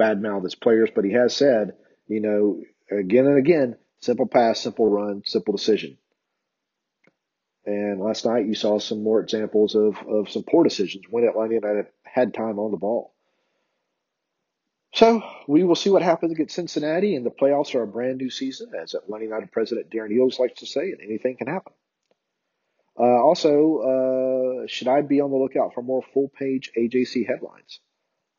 badmouth 0.00 0.44
his 0.44 0.54
players. 0.54 0.90
But 0.94 1.04
he 1.04 1.12
has 1.14 1.34
said, 1.34 1.72
you 2.06 2.20
know, 2.20 2.62
again 2.96 3.26
and 3.26 3.36
again, 3.36 3.76
simple 4.00 4.26
pass, 4.26 4.60
simple 4.60 4.88
run, 4.88 5.22
simple 5.26 5.52
decision. 5.52 5.98
And 7.64 8.00
last 8.00 8.24
night 8.24 8.46
you 8.46 8.54
saw 8.54 8.78
some 8.78 9.02
more 9.02 9.20
examples 9.20 9.74
of, 9.74 9.96
of 10.08 10.30
some 10.30 10.44
poor 10.44 10.62
decisions 10.62 11.04
when 11.10 11.24
Atlanta 11.24 11.54
United 11.54 11.86
had 12.04 12.32
time 12.32 12.58
on 12.58 12.70
the 12.70 12.76
ball. 12.76 13.12
So 14.94 15.22
we 15.46 15.64
will 15.64 15.74
see 15.74 15.90
what 15.90 16.02
happens 16.02 16.32
against 16.32 16.54
Cincinnati, 16.54 17.16
and 17.16 17.26
the 17.26 17.30
playoffs 17.30 17.74
are 17.74 17.82
a 17.82 17.86
brand 17.86 18.16
new 18.18 18.30
season, 18.30 18.70
as 18.80 18.94
Atlanta 18.94 19.24
United 19.24 19.52
president 19.52 19.90
Darren 19.90 20.10
Eales 20.10 20.38
likes 20.38 20.60
to 20.60 20.66
say, 20.66 20.90
and 20.92 21.00
anything 21.02 21.36
can 21.36 21.48
happen. 21.48 21.74
Uh, 22.98 23.02
also, 23.02 24.62
uh, 24.62 24.66
should 24.68 24.88
I 24.88 25.02
be 25.02 25.20
on 25.20 25.30
the 25.30 25.36
lookout 25.36 25.74
for 25.74 25.82
more 25.82 26.02
full 26.14 26.28
page 26.28 26.70
AJC 26.78 27.26
headlines? 27.26 27.80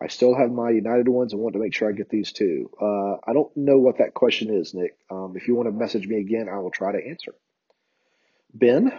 I 0.01 0.07
still 0.07 0.35
have 0.35 0.51
my 0.51 0.69
United 0.69 1.07
ones 1.07 1.33
and 1.33 1.41
want 1.41 1.53
to 1.53 1.59
make 1.59 1.73
sure 1.73 1.89
I 1.89 1.91
get 1.91 2.09
these 2.09 2.31
too. 2.31 2.69
Uh, 2.79 3.15
I 3.27 3.33
don't 3.33 3.55
know 3.57 3.79
what 3.79 3.97
that 3.97 4.13
question 4.13 4.53
is, 4.53 4.73
Nick. 4.73 4.95
Um, 5.09 5.33
if 5.35 5.47
you 5.47 5.55
want 5.55 5.67
to 5.67 5.71
message 5.71 6.07
me 6.07 6.17
again, 6.19 6.47
I 6.49 6.59
will 6.59 6.69
try 6.71 6.91
to 6.91 7.07
answer. 7.07 7.33
Ben 8.53 8.91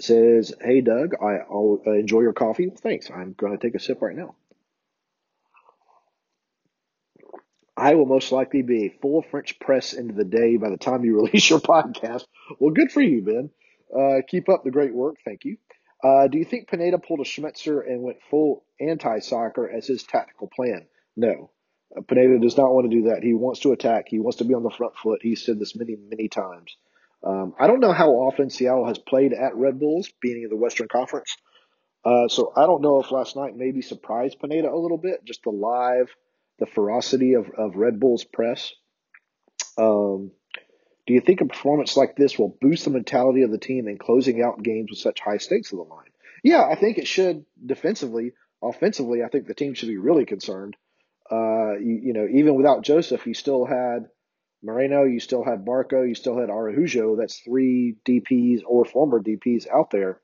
says, 0.00 0.52
Hey, 0.60 0.80
Doug, 0.80 1.14
I, 1.22 1.38
will 1.48 1.82
uh, 1.86 1.92
enjoy 1.92 2.22
your 2.22 2.32
coffee. 2.32 2.70
Thanks. 2.70 3.10
I'm 3.10 3.32
going 3.34 3.56
to 3.56 3.58
take 3.58 3.76
a 3.76 3.80
sip 3.80 4.02
right 4.02 4.16
now. 4.16 4.34
I 7.76 7.94
will 7.94 8.06
most 8.06 8.32
likely 8.32 8.62
be 8.62 8.88
full 9.02 9.22
French 9.22 9.58
press 9.60 9.92
into 9.92 10.14
the 10.14 10.24
day 10.24 10.56
by 10.56 10.70
the 10.70 10.78
time 10.78 11.04
you 11.04 11.16
release 11.22 11.48
your 11.48 11.60
podcast. 11.60 12.24
Well, 12.58 12.72
good 12.72 12.90
for 12.90 13.02
you, 13.02 13.22
Ben. 13.22 13.50
Uh, 13.96 14.22
keep 14.26 14.48
up 14.48 14.64
the 14.64 14.70
great 14.70 14.94
work. 14.94 15.16
Thank 15.24 15.44
you. 15.44 15.58
Uh, 16.02 16.28
do 16.28 16.38
you 16.38 16.44
think 16.44 16.68
Pineda 16.68 16.98
pulled 16.98 17.20
a 17.20 17.24
Schmetzer 17.24 17.80
and 17.86 18.02
went 18.02 18.18
full 18.30 18.64
anti 18.80 19.18
soccer 19.20 19.68
as 19.68 19.86
his 19.86 20.02
tactical 20.02 20.48
plan? 20.54 20.86
No. 21.16 21.50
Uh, 21.96 22.02
Pineda 22.02 22.38
does 22.38 22.56
not 22.56 22.72
want 22.72 22.90
to 22.90 22.96
do 22.96 23.08
that. 23.08 23.22
He 23.22 23.34
wants 23.34 23.60
to 23.60 23.72
attack. 23.72 24.06
He 24.08 24.20
wants 24.20 24.38
to 24.38 24.44
be 24.44 24.54
on 24.54 24.62
the 24.62 24.70
front 24.70 24.96
foot. 24.96 25.20
He's 25.22 25.44
said 25.44 25.58
this 25.58 25.74
many, 25.74 25.96
many 25.96 26.28
times. 26.28 26.76
Um, 27.24 27.54
I 27.58 27.66
don't 27.66 27.80
know 27.80 27.92
how 27.92 28.10
often 28.10 28.50
Seattle 28.50 28.86
has 28.86 28.98
played 28.98 29.32
at 29.32 29.56
Red 29.56 29.80
Bulls, 29.80 30.10
being 30.20 30.42
in 30.42 30.50
the 30.50 30.56
Western 30.56 30.88
Conference. 30.88 31.36
Uh, 32.04 32.28
so 32.28 32.52
I 32.56 32.66
don't 32.66 32.82
know 32.82 33.00
if 33.00 33.10
last 33.10 33.34
night 33.34 33.56
maybe 33.56 33.82
surprised 33.82 34.38
Pineda 34.38 34.70
a 34.70 34.78
little 34.78 34.98
bit, 34.98 35.24
just 35.24 35.42
the 35.42 35.50
live, 35.50 36.14
the 36.58 36.66
ferocity 36.66 37.34
of, 37.34 37.50
of 37.56 37.74
Red 37.74 37.98
Bull's 37.98 38.22
press. 38.22 38.72
Um, 39.76 40.30
do 41.06 41.14
you 41.14 41.20
think 41.20 41.40
a 41.40 41.46
performance 41.46 41.96
like 41.96 42.16
this 42.16 42.38
will 42.38 42.56
boost 42.60 42.84
the 42.84 42.90
mentality 42.90 43.42
of 43.42 43.50
the 43.50 43.58
team 43.58 43.86
in 43.86 43.96
closing 43.96 44.42
out 44.42 44.62
games 44.62 44.90
with 44.90 44.98
such 44.98 45.20
high 45.20 45.38
stakes 45.38 45.72
on 45.72 45.78
the 45.78 45.84
line? 45.84 46.10
Yeah, 46.42 46.64
I 46.64 46.74
think 46.74 46.98
it 46.98 47.06
should 47.06 47.44
defensively. 47.64 48.32
Offensively, 48.62 49.22
I 49.22 49.28
think 49.28 49.46
the 49.46 49.54
team 49.54 49.74
should 49.74 49.88
be 49.88 49.98
really 49.98 50.24
concerned. 50.24 50.76
Uh, 51.30 51.74
you, 51.74 52.00
you 52.04 52.12
know, 52.12 52.26
even 52.30 52.54
without 52.54 52.82
Josef, 52.82 53.26
you 53.26 53.34
still 53.34 53.64
had 53.66 54.08
Moreno, 54.62 55.04
you 55.04 55.20
still 55.20 55.44
had 55.44 55.64
Barco, 55.64 56.06
you 56.06 56.14
still 56.14 56.38
had 56.38 56.50
Araujo. 56.50 57.16
That's 57.16 57.38
three 57.38 57.96
DPs 58.04 58.62
or 58.66 58.84
former 58.84 59.20
DPs 59.20 59.66
out 59.68 59.90
there, 59.90 60.20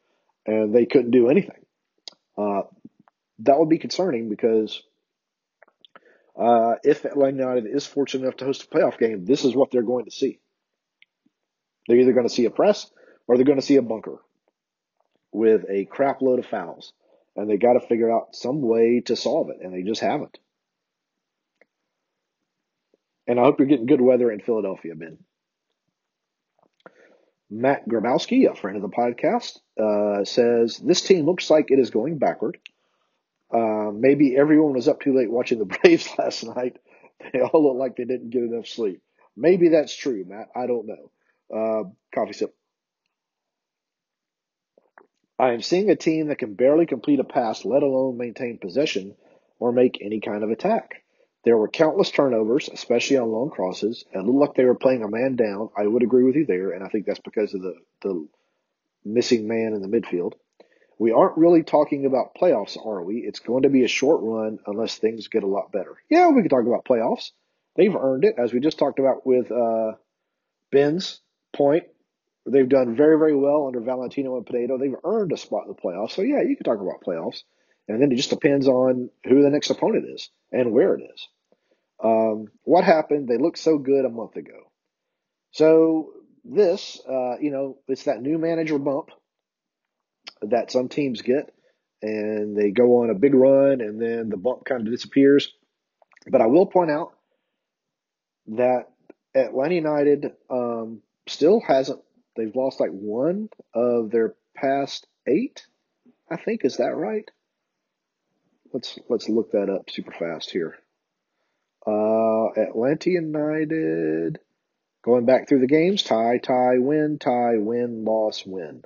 and 0.47 0.75
they 0.75 0.87
couldn't 0.87 1.11
do 1.11 1.29
anything. 1.29 1.65
Uh, 2.37 2.63
that 3.41 3.59
would 3.59 3.69
be 3.69 3.79
concerning 3.79 4.29
because 4.29 4.83
uh, 6.37 6.75
if 6.83 7.05
Atlanta 7.05 7.39
United 7.39 7.67
is 7.67 7.87
fortunate 7.87 8.25
enough 8.25 8.39
to 8.39 8.47
host 8.47 8.65
a 8.65 8.67
playoff 8.67 8.99
game, 8.99 9.25
this 9.25 9.45
is 9.45 9.55
what 9.55 9.71
they're 9.71 9.83
going 9.83 10.07
to 10.07 10.11
see. 10.11 10.41
They're 11.87 11.99
either 11.99 12.13
going 12.13 12.29
to 12.29 12.35
see 12.35 12.45
a 12.45 12.51
press 12.51 12.91
or 13.27 13.37
they're 13.37 13.45
going 13.45 13.61
to 13.61 13.67
see 13.67 13.77
a 13.77 13.83
bunker 13.83 14.19
with 15.33 15.65
a 15.69 15.87
crap 15.87 16.23
load 16.23 16.39
of 16.39 16.47
fouls. 16.47 16.93
And 17.35 17.49
they 17.49 17.57
got 17.57 17.75
to 17.75 17.81
figure 17.81 18.13
out 18.13 18.37
some 18.37 18.61
way 18.61 19.01
to 19.07 19.17
solve 19.17 19.49
it, 19.51 19.57
and 19.63 19.73
they 19.73 19.83
just 19.83 20.03
haven't. 20.03 20.39
And 23.27 23.41
I 23.41 23.45
hope 23.45 23.59
you're 23.59 23.69
getting 23.69 23.87
good 23.87 24.03
weather 24.03 24.31
in 24.31 24.41
Philadelphia, 24.41 24.95
Ben. 24.95 25.19
Matt 27.49 27.89
Grabowski, 27.89 28.51
a 28.51 28.55
friend 28.55 28.77
of 28.77 28.83
the 28.83 28.89
podcast, 28.89 29.59
uh, 29.81 30.25
says 30.25 30.79
this 30.79 31.03
team 31.03 31.25
looks 31.25 31.51
like 31.51 31.71
it 31.71 31.79
is 31.79 31.91
going 31.91 32.19
backward. 32.19 32.59
Uh, 33.53 33.91
maybe 33.93 34.37
everyone 34.37 34.73
was 34.73 34.89
up 34.89 35.01
too 35.01 35.15
late 35.15 35.31
watching 35.31 35.59
the 35.59 35.65
Braves 35.83 36.09
last 36.19 36.45
night. 36.45 36.79
They 37.33 37.41
all 37.41 37.63
look 37.63 37.77
like 37.77 37.97
they 37.97 38.05
didn't 38.05 38.31
get 38.31 38.43
enough 38.43 38.67
sleep. 38.67 39.01
Maybe 39.37 39.69
that's 39.69 39.95
true, 39.95 40.25
Matt. 40.27 40.49
I 40.57 40.67
don't 40.67 40.87
know. 40.87 41.11
Uh, 41.55 41.85
coffee 42.15 42.33
sip. 42.33 42.55
I 45.39 45.53
am 45.53 45.61
seeing 45.61 45.91
a 45.91 45.97
team 45.97 46.29
that 46.29 46.39
can 46.39 46.55
barely 46.55 46.87
complete 46.87 47.21
a 47.21 47.25
pass, 47.25 47.65
let 47.65 47.83
alone 47.83 48.17
maintain 48.17 48.59
possession 48.59 49.17
or 49.59 49.73
make 49.73 49.99
any 50.01 50.21
kind 50.21 50.45
of 50.45 50.51
attack. 50.51 51.03
There 51.45 51.57
were 51.57 51.69
countless 51.69 52.11
turnovers, 52.11 52.69
especially 52.73 53.17
on 53.17 53.33
long 53.33 53.51
crosses. 53.51 54.05
It 54.13 54.25
looked 54.25 54.39
like 54.39 54.55
they 54.55 54.65
were 54.65 54.77
playing 54.77 55.03
a 55.03 55.09
man 55.09 55.35
down. 55.35 55.71
I 55.77 55.87
would 55.87 56.05
agree 56.05 56.23
with 56.23 56.37
you 56.37 56.47
there, 56.47 56.71
and 56.71 56.85
I 56.85 56.89
think 56.89 57.07
that's 57.07 57.19
because 57.19 57.53
of 57.55 57.63
the, 57.63 57.75
the 58.03 58.29
missing 59.05 59.49
man 59.49 59.75
in 59.75 59.83
the 59.83 59.89
midfield. 59.89 60.35
We 60.99 61.11
aren't 61.11 61.37
really 61.37 61.65
talking 61.65 62.07
about 62.07 62.37
playoffs, 62.41 62.79
are 62.87 63.03
we? 63.03 63.17
It's 63.17 63.41
going 63.41 63.65
to 63.65 63.69
be 63.69 63.83
a 63.83 63.89
short 63.89 64.21
run 64.23 64.61
unless 64.67 64.97
things 64.99 65.27
get 65.27 65.43
a 65.43 65.49
lot 65.49 65.73
better. 65.73 65.97
Yeah, 66.09 66.29
we 66.29 66.43
can 66.43 66.49
talk 66.49 66.65
about 66.65 66.85
playoffs. 66.85 67.33
They've 67.75 67.97
earned 67.97 68.25
it, 68.25 68.37
as 68.39 68.53
we 68.53 68.61
just 68.61 68.79
talked 68.79 69.01
about 69.01 69.27
with 69.27 69.51
uh, 69.51 69.95
Ben's 70.71 71.21
point. 71.53 71.85
They've 72.45 72.69
done 72.69 72.97
very, 72.97 73.19
very 73.19 73.37
well 73.37 73.67
under 73.67 73.81
Valentino 73.81 74.37
and 74.37 74.47
Pineda. 74.47 74.77
They've 74.79 74.95
earned 75.05 75.33
a 75.33 75.37
spot 75.37 75.67
in 75.67 75.69
the 75.69 75.81
playoffs. 75.81 76.13
So, 76.13 76.23
yeah, 76.23 76.43
you 76.43 76.57
can 76.57 76.65
talk 76.65 76.81
about 76.81 77.03
playoffs. 77.07 77.43
And 77.89 78.01
then 78.01 78.11
it 78.11 78.17
just 78.17 78.31
depends 78.31 78.69
on 78.69 79.11
who 79.25 79.43
the 79.43 79.51
next 79.51 79.71
opponent 79.71 80.07
is 80.13 80.31
and 80.51 80.73
where 80.73 80.95
it 80.95 81.03
is. 81.15 81.29
Um, 82.03 82.47
what 82.65 82.85
happened? 82.85 83.29
They 83.29 83.39
looked 83.39 83.59
so 83.59 83.79
good 83.79 84.05
a 84.05 84.11
month 84.11 84.37
ago. 84.37 84.71
So 85.53 86.13
this, 86.45 87.01
uh, 87.09 87.39
you 87.41 87.51
know, 87.51 87.79
it's 87.87 88.05
that 88.05 88.23
new 88.23 88.39
manager 88.39 88.79
bump 88.79 89.11
that 90.43 90.73
some 90.73 90.89
teams 90.89 91.23
get, 91.23 91.53
and 92.03 92.57
they 92.57 92.71
go 92.71 93.03
on 93.03 93.11
a 93.11 93.15
big 93.15 93.35
run, 93.35 93.81
and 93.81 94.01
then 94.01 94.29
the 94.29 94.37
bump 94.37 94.65
kind 94.65 94.81
of 94.81 94.93
disappears. 94.93 95.53
But 96.27 96.41
I 96.41 96.47
will 96.47 96.67
point 96.67 96.91
out 96.91 97.13
that 98.49 98.87
Atlanta 99.35 99.75
United 99.75 100.27
um, 100.51 100.72
still 101.27 101.61
hasn't. 101.61 102.01
They've 102.37 102.55
lost 102.55 102.81
like 102.81 102.91
one 102.91 103.49
of 103.75 104.11
their 104.11 104.35
past 104.55 105.07
eight. 105.27 105.67
I 106.31 106.37
think 106.37 106.65
is 106.65 106.79
that 106.79 106.97
right? 106.97 107.31
Let's 108.73 108.99
let's 109.09 109.29
look 109.29 109.53
that 109.53 109.69
up 109.69 109.91
super 109.91 110.13
fast 110.13 110.51
here. 110.51 110.77
Uh, 111.87 112.49
Atlanta 112.57 113.11
United 113.11 114.39
going 115.03 115.27
back 115.27 115.49
through 115.49 115.61
the 115.61 115.67
games: 115.67 116.03
tie, 116.03 116.39
tie, 116.39 116.79
win, 116.79 117.19
tie, 117.19 117.59
win, 117.59 118.05
loss, 118.05 118.47
win. 118.47 118.83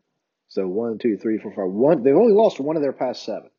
So 0.49 0.67
one, 0.67 0.99
two, 0.99 1.17
three, 1.17 1.39
four, 1.39 1.53
five. 1.53 1.71
One. 1.71 2.03
They've 2.03 2.17
only 2.17 2.33
lost 2.33 2.59
one 2.59 2.77
of 2.77 2.83
their 2.83 2.93
past 2.93 3.25
seven. 3.25 3.51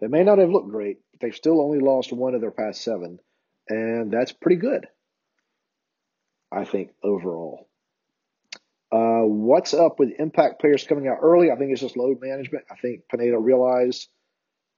They 0.00 0.08
may 0.08 0.24
not 0.24 0.38
have 0.38 0.50
looked 0.50 0.70
great, 0.70 0.98
but 1.12 1.20
they've 1.20 1.34
still 1.34 1.60
only 1.60 1.78
lost 1.78 2.12
one 2.12 2.34
of 2.34 2.40
their 2.40 2.50
past 2.50 2.82
seven, 2.82 3.20
and 3.68 4.10
that's 4.10 4.32
pretty 4.32 4.56
good. 4.56 4.86
I 6.52 6.64
think 6.64 6.90
overall. 7.02 7.69
Uh, 8.92 9.22
what's 9.22 9.72
up 9.72 9.98
with 9.98 10.18
impact 10.18 10.60
players 10.60 10.84
coming 10.84 11.06
out 11.06 11.18
early? 11.22 11.50
I 11.50 11.56
think 11.56 11.70
it's 11.70 11.80
just 11.80 11.96
load 11.96 12.20
management. 12.20 12.64
I 12.70 12.74
think 12.74 13.02
Pineda 13.08 13.38
realized 13.38 14.08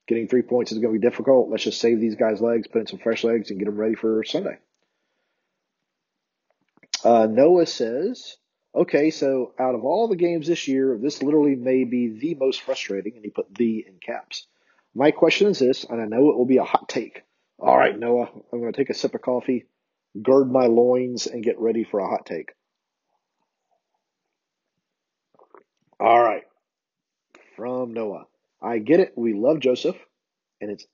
getting 0.06 0.28
three 0.28 0.42
points 0.42 0.72
is 0.72 0.78
going 0.78 0.92
to 0.92 1.00
be 1.00 1.06
difficult. 1.06 1.48
Let's 1.48 1.64
just 1.64 1.80
save 1.80 2.00
these 2.00 2.16
guys' 2.16 2.40
legs, 2.40 2.68
put 2.68 2.80
in 2.82 2.86
some 2.86 2.98
fresh 2.98 3.24
legs, 3.24 3.50
and 3.50 3.58
get 3.58 3.66
them 3.66 3.76
ready 3.76 3.94
for 3.94 4.22
Sunday. 4.24 4.58
Uh, 7.04 7.26
Noah 7.26 7.66
says, 7.66 8.36
okay, 8.74 9.10
so 9.10 9.54
out 9.58 9.74
of 9.74 9.84
all 9.84 10.08
the 10.08 10.16
games 10.16 10.46
this 10.46 10.68
year, 10.68 10.98
this 11.00 11.22
literally 11.22 11.56
may 11.56 11.84
be 11.84 12.18
the 12.20 12.34
most 12.34 12.60
frustrating, 12.60 13.14
and 13.16 13.24
he 13.24 13.30
put 13.30 13.54
the 13.54 13.84
in 13.86 13.98
caps. 14.04 14.46
My 14.94 15.10
question 15.10 15.48
is 15.48 15.58
this, 15.58 15.84
and 15.84 16.00
I 16.00 16.04
know 16.04 16.30
it 16.30 16.36
will 16.36 16.46
be 16.46 16.58
a 16.58 16.64
hot 16.64 16.88
take. 16.88 17.22
All 17.58 17.76
right, 17.76 17.98
Noah, 17.98 18.28
I'm 18.52 18.60
going 18.60 18.72
to 18.72 18.76
take 18.76 18.90
a 18.90 18.94
sip 18.94 19.14
of 19.14 19.22
coffee, 19.22 19.64
gird 20.20 20.50
my 20.50 20.66
loins, 20.66 21.26
and 21.26 21.42
get 21.42 21.58
ready 21.58 21.84
for 21.84 22.00
a 22.00 22.08
hot 22.08 22.26
take. 22.26 22.52
All 26.02 26.20
right. 26.20 26.42
From 27.54 27.92
Noah. 27.92 28.26
I 28.60 28.78
get 28.78 28.98
it. 28.98 29.12
We 29.14 29.34
love 29.34 29.60
Joseph, 29.60 29.94
and 30.60 30.68
it's 30.68 30.84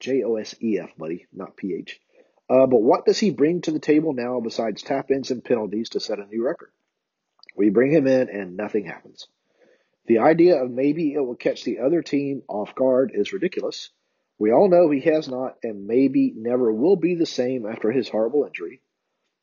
J 0.00 0.22
O 0.22 0.36
S 0.36 0.54
E 0.62 0.78
F, 0.78 0.88
buddy, 0.96 1.26
not 1.34 1.58
P 1.58 1.74
H. 1.74 2.00
Uh, 2.48 2.64
but 2.64 2.80
what 2.80 3.04
does 3.04 3.18
he 3.18 3.30
bring 3.30 3.60
to 3.60 3.72
the 3.72 3.78
table 3.78 4.14
now 4.14 4.40
besides 4.40 4.82
tap 4.82 5.10
ins 5.10 5.30
and 5.30 5.44
penalties 5.44 5.90
to 5.90 6.00
set 6.00 6.18
a 6.18 6.24
new 6.24 6.42
record? 6.42 6.70
We 7.58 7.68
bring 7.68 7.92
him 7.92 8.06
in 8.06 8.30
and 8.30 8.56
nothing 8.56 8.86
happens. 8.86 9.28
The 10.06 10.20
idea 10.20 10.64
of 10.64 10.70
maybe 10.70 11.12
it 11.12 11.20
will 11.20 11.36
catch 11.36 11.64
the 11.64 11.80
other 11.80 12.00
team 12.00 12.42
off 12.48 12.74
guard 12.74 13.12
is 13.14 13.34
ridiculous. 13.34 13.90
We 14.38 14.50
all 14.50 14.70
know 14.70 14.88
he 14.88 15.00
has 15.00 15.28
not 15.28 15.58
and 15.62 15.86
maybe 15.86 16.32
never 16.34 16.72
will 16.72 16.96
be 16.96 17.16
the 17.16 17.26
same 17.26 17.66
after 17.66 17.92
his 17.92 18.08
horrible 18.08 18.44
injury. 18.44 18.80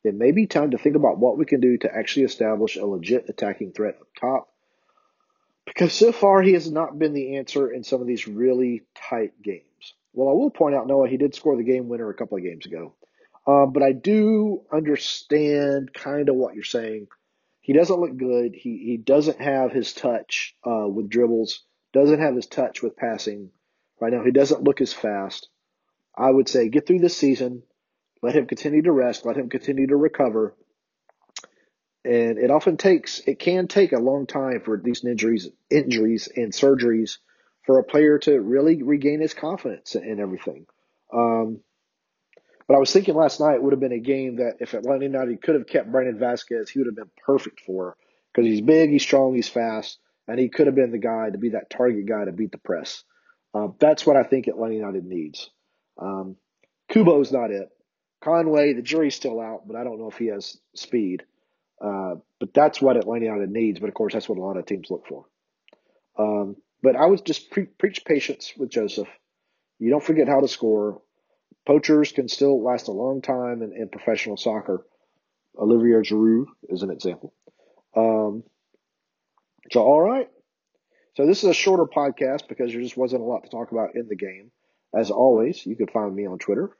It 0.02 0.16
may 0.16 0.32
be 0.32 0.48
time 0.48 0.72
to 0.72 0.78
think 0.78 0.96
about 0.96 1.18
what 1.20 1.38
we 1.38 1.44
can 1.44 1.60
do 1.60 1.78
to 1.78 1.94
actually 1.94 2.24
establish 2.24 2.74
a 2.74 2.84
legit 2.84 3.28
attacking 3.28 3.70
threat 3.70 3.98
up 4.00 4.08
top 4.18 4.48
because 5.66 5.92
so 5.92 6.12
far 6.12 6.40
he 6.40 6.52
has 6.54 6.70
not 6.70 6.98
been 6.98 7.12
the 7.12 7.36
answer 7.36 7.70
in 7.70 7.84
some 7.84 8.00
of 8.00 8.06
these 8.06 8.26
really 8.26 8.82
tight 9.10 9.32
games. 9.42 9.62
Well, 10.14 10.30
I 10.30 10.32
will 10.32 10.50
point 10.50 10.74
out, 10.74 10.86
Noah, 10.86 11.08
he 11.08 11.18
did 11.18 11.34
score 11.34 11.56
the 11.56 11.62
game 11.62 11.88
winner 11.88 12.08
a 12.08 12.14
couple 12.14 12.38
of 12.38 12.44
games 12.44 12.64
ago. 12.64 12.94
Uh, 13.46 13.66
but 13.66 13.82
I 13.82 13.92
do 13.92 14.62
understand 14.72 15.92
kind 15.92 16.28
of 16.28 16.36
what 16.36 16.54
you're 16.54 16.64
saying. 16.64 17.08
He 17.60 17.72
doesn't 17.72 18.00
look 18.00 18.16
good. 18.16 18.54
He 18.54 18.78
he 18.78 18.96
doesn't 18.96 19.40
have 19.40 19.72
his 19.72 19.92
touch 19.92 20.54
uh, 20.64 20.88
with 20.88 21.10
dribbles. 21.10 21.62
Doesn't 21.92 22.20
have 22.20 22.34
his 22.34 22.46
touch 22.46 22.82
with 22.82 22.96
passing 22.96 23.50
right 24.00 24.12
now. 24.12 24.24
He 24.24 24.30
doesn't 24.30 24.62
look 24.62 24.80
as 24.80 24.92
fast. 24.92 25.48
I 26.16 26.30
would 26.30 26.48
say 26.48 26.68
get 26.68 26.86
through 26.86 27.00
this 27.00 27.16
season. 27.16 27.62
Let 28.22 28.34
him 28.36 28.46
continue 28.46 28.82
to 28.82 28.92
rest. 28.92 29.26
Let 29.26 29.36
him 29.36 29.48
continue 29.48 29.86
to 29.88 29.96
recover. 29.96 30.56
And 32.06 32.38
it 32.38 32.52
often 32.52 32.76
takes, 32.76 33.18
it 33.26 33.40
can 33.40 33.66
take 33.66 33.92
a 33.92 33.98
long 33.98 34.26
time 34.26 34.60
for 34.64 34.80
these 34.82 35.04
injuries, 35.04 35.48
injuries 35.70 36.28
and 36.34 36.52
surgeries 36.52 37.18
for 37.64 37.80
a 37.80 37.84
player 37.84 38.18
to 38.20 38.40
really 38.40 38.82
regain 38.84 39.20
his 39.20 39.34
confidence 39.34 39.96
and 39.96 40.20
everything. 40.20 40.66
Um, 41.12 41.60
but 42.68 42.76
I 42.76 42.78
was 42.78 42.92
thinking 42.92 43.16
last 43.16 43.40
night 43.40 43.60
would 43.60 43.72
have 43.72 43.80
been 43.80 43.90
a 43.90 43.98
game 43.98 44.36
that 44.36 44.58
if 44.60 44.74
Atlanta 44.74 45.04
United 45.04 45.42
could 45.42 45.56
have 45.56 45.66
kept 45.66 45.90
Brandon 45.90 46.18
Vazquez, 46.18 46.68
he 46.68 46.78
would 46.78 46.86
have 46.86 46.94
been 46.94 47.10
perfect 47.24 47.60
for 47.60 47.96
because 48.32 48.48
he's 48.48 48.60
big, 48.60 48.90
he's 48.90 49.02
strong, 49.02 49.34
he's 49.34 49.48
fast, 49.48 49.98
and 50.28 50.38
he 50.38 50.48
could 50.48 50.66
have 50.66 50.76
been 50.76 50.92
the 50.92 50.98
guy 50.98 51.30
to 51.30 51.38
be 51.38 51.50
that 51.50 51.70
target 51.70 52.06
guy 52.06 52.24
to 52.24 52.32
beat 52.32 52.52
the 52.52 52.58
press. 52.58 53.02
Uh, 53.52 53.68
that's 53.80 54.06
what 54.06 54.16
I 54.16 54.22
think 54.22 54.46
Atlanta 54.46 54.74
United 54.74 55.04
needs. 55.04 55.50
Um, 56.00 56.36
Kubo's 56.88 57.32
not 57.32 57.50
it. 57.50 57.68
Conway, 58.22 58.74
the 58.74 58.82
jury's 58.82 59.14
still 59.14 59.40
out, 59.40 59.66
but 59.66 59.76
I 59.76 59.82
don't 59.82 59.98
know 59.98 60.08
if 60.08 60.18
he 60.18 60.26
has 60.26 60.56
speed. 60.74 61.24
Uh, 61.82 62.16
but 62.40 62.54
that's 62.54 62.80
what 62.80 62.96
Atlanta 62.96 63.26
United 63.26 63.50
needs. 63.50 63.80
But 63.80 63.88
of 63.88 63.94
course, 63.94 64.12
that's 64.12 64.28
what 64.28 64.38
a 64.38 64.42
lot 64.42 64.56
of 64.56 64.66
teams 64.66 64.90
look 64.90 65.06
for. 65.06 65.26
Um, 66.18 66.56
but 66.82 66.96
I 66.96 67.06
would 67.06 67.24
just 67.24 67.50
pre- 67.50 67.66
preach 67.66 68.04
patience 68.04 68.52
with 68.56 68.70
Josef. 68.70 69.08
You 69.78 69.90
don't 69.90 70.02
forget 70.02 70.28
how 70.28 70.40
to 70.40 70.48
score. 70.48 71.00
Poachers 71.66 72.12
can 72.12 72.28
still 72.28 72.62
last 72.62 72.88
a 72.88 72.92
long 72.92 73.22
time 73.22 73.62
in, 73.62 73.72
in 73.72 73.88
professional 73.88 74.36
soccer. 74.36 74.86
Olivier 75.58 76.02
Giroud 76.02 76.46
is 76.68 76.82
an 76.82 76.90
example. 76.90 77.32
Um, 77.96 78.42
so, 79.70 79.82
all 79.82 80.00
right. 80.00 80.28
So, 81.14 81.26
this 81.26 81.42
is 81.42 81.50
a 81.50 81.54
shorter 81.54 81.86
podcast 81.86 82.46
because 82.48 82.72
there 82.72 82.82
just 82.82 82.96
wasn't 82.96 83.22
a 83.22 83.24
lot 83.24 83.44
to 83.44 83.50
talk 83.50 83.72
about 83.72 83.96
in 83.96 84.06
the 84.08 84.16
game. 84.16 84.50
As 84.94 85.10
always, 85.10 85.66
you 85.66 85.74
can 85.76 85.88
find 85.88 86.14
me 86.14 86.26
on 86.26 86.38
Twitter 86.38 86.70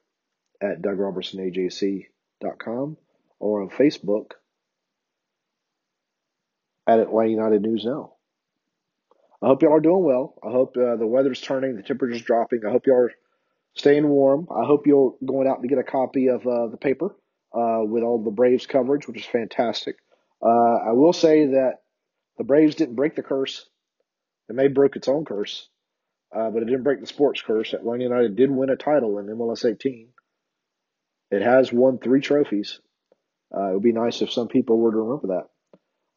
at 0.62 0.80
DougRobertsonAJC.com 0.82 2.96
or 3.38 3.62
on 3.62 3.70
Facebook 3.70 4.32
at 6.86 7.00
Atlanta 7.00 7.30
United 7.30 7.62
News 7.62 7.84
Now. 7.84 8.12
I 9.42 9.48
hope 9.48 9.62
y'all 9.62 9.74
are 9.74 9.80
doing 9.80 10.04
well. 10.04 10.34
I 10.42 10.50
hope 10.50 10.76
uh, 10.76 10.96
the 10.96 11.06
weather's 11.06 11.40
turning, 11.40 11.76
the 11.76 11.82
temperature's 11.82 12.22
dropping. 12.22 12.60
I 12.66 12.70
hope 12.70 12.86
y'all 12.86 13.04
are 13.04 13.12
staying 13.74 14.08
warm. 14.08 14.48
I 14.50 14.64
hope 14.64 14.86
you're 14.86 15.14
going 15.24 15.46
out 15.46 15.62
to 15.62 15.68
get 15.68 15.78
a 15.78 15.84
copy 15.84 16.28
of 16.28 16.46
uh, 16.46 16.68
the 16.68 16.78
paper 16.78 17.14
uh, 17.52 17.80
with 17.84 18.02
all 18.02 18.22
the 18.22 18.30
Braves 18.30 18.66
coverage, 18.66 19.06
which 19.06 19.18
is 19.18 19.26
fantastic. 19.26 19.96
Uh, 20.42 20.88
I 20.88 20.92
will 20.92 21.12
say 21.12 21.46
that 21.46 21.82
the 22.38 22.44
Braves 22.44 22.74
didn't 22.74 22.96
break 22.96 23.14
the 23.14 23.22
curse. 23.22 23.66
It 24.48 24.54
may 24.54 24.68
broke 24.68 24.96
its 24.96 25.08
own 25.08 25.24
curse, 25.24 25.68
uh, 26.34 26.50
but 26.50 26.62
it 26.62 26.66
didn't 26.66 26.84
break 26.84 27.00
the 27.00 27.06
sports 27.06 27.42
curse. 27.42 27.72
Atlanta 27.72 28.04
United 28.04 28.36
did 28.36 28.50
win 28.50 28.70
a 28.70 28.76
title 28.76 29.18
in 29.18 29.26
MLS 29.26 29.68
18. 29.68 30.08
It 31.30 31.42
has 31.42 31.72
won 31.72 31.98
three 31.98 32.20
trophies. 32.20 32.80
Uh, 33.54 33.70
it 33.70 33.74
would 33.74 33.82
be 33.82 33.92
nice 33.92 34.22
if 34.22 34.32
some 34.32 34.48
people 34.48 34.78
were 34.78 34.92
to 34.92 34.98
remember 34.98 35.28
that. 35.28 35.48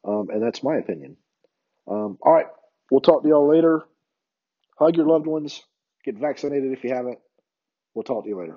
Um, 0.04 0.28
and 0.30 0.42
that's 0.42 0.62
my 0.62 0.76
opinion. 0.76 1.16
Um, 1.88 2.18
all 2.22 2.32
right. 2.32 2.46
We'll 2.90 3.00
talk 3.00 3.22
to 3.22 3.28
y'all 3.28 3.48
later. 3.48 3.82
Hug 4.78 4.96
your 4.96 5.06
loved 5.06 5.26
ones. 5.26 5.62
Get 6.04 6.18
vaccinated 6.18 6.72
if 6.72 6.84
you 6.84 6.94
haven't. 6.94 7.18
We'll 7.94 8.04
talk 8.04 8.24
to 8.24 8.28
you 8.30 8.38
later. 8.40 8.56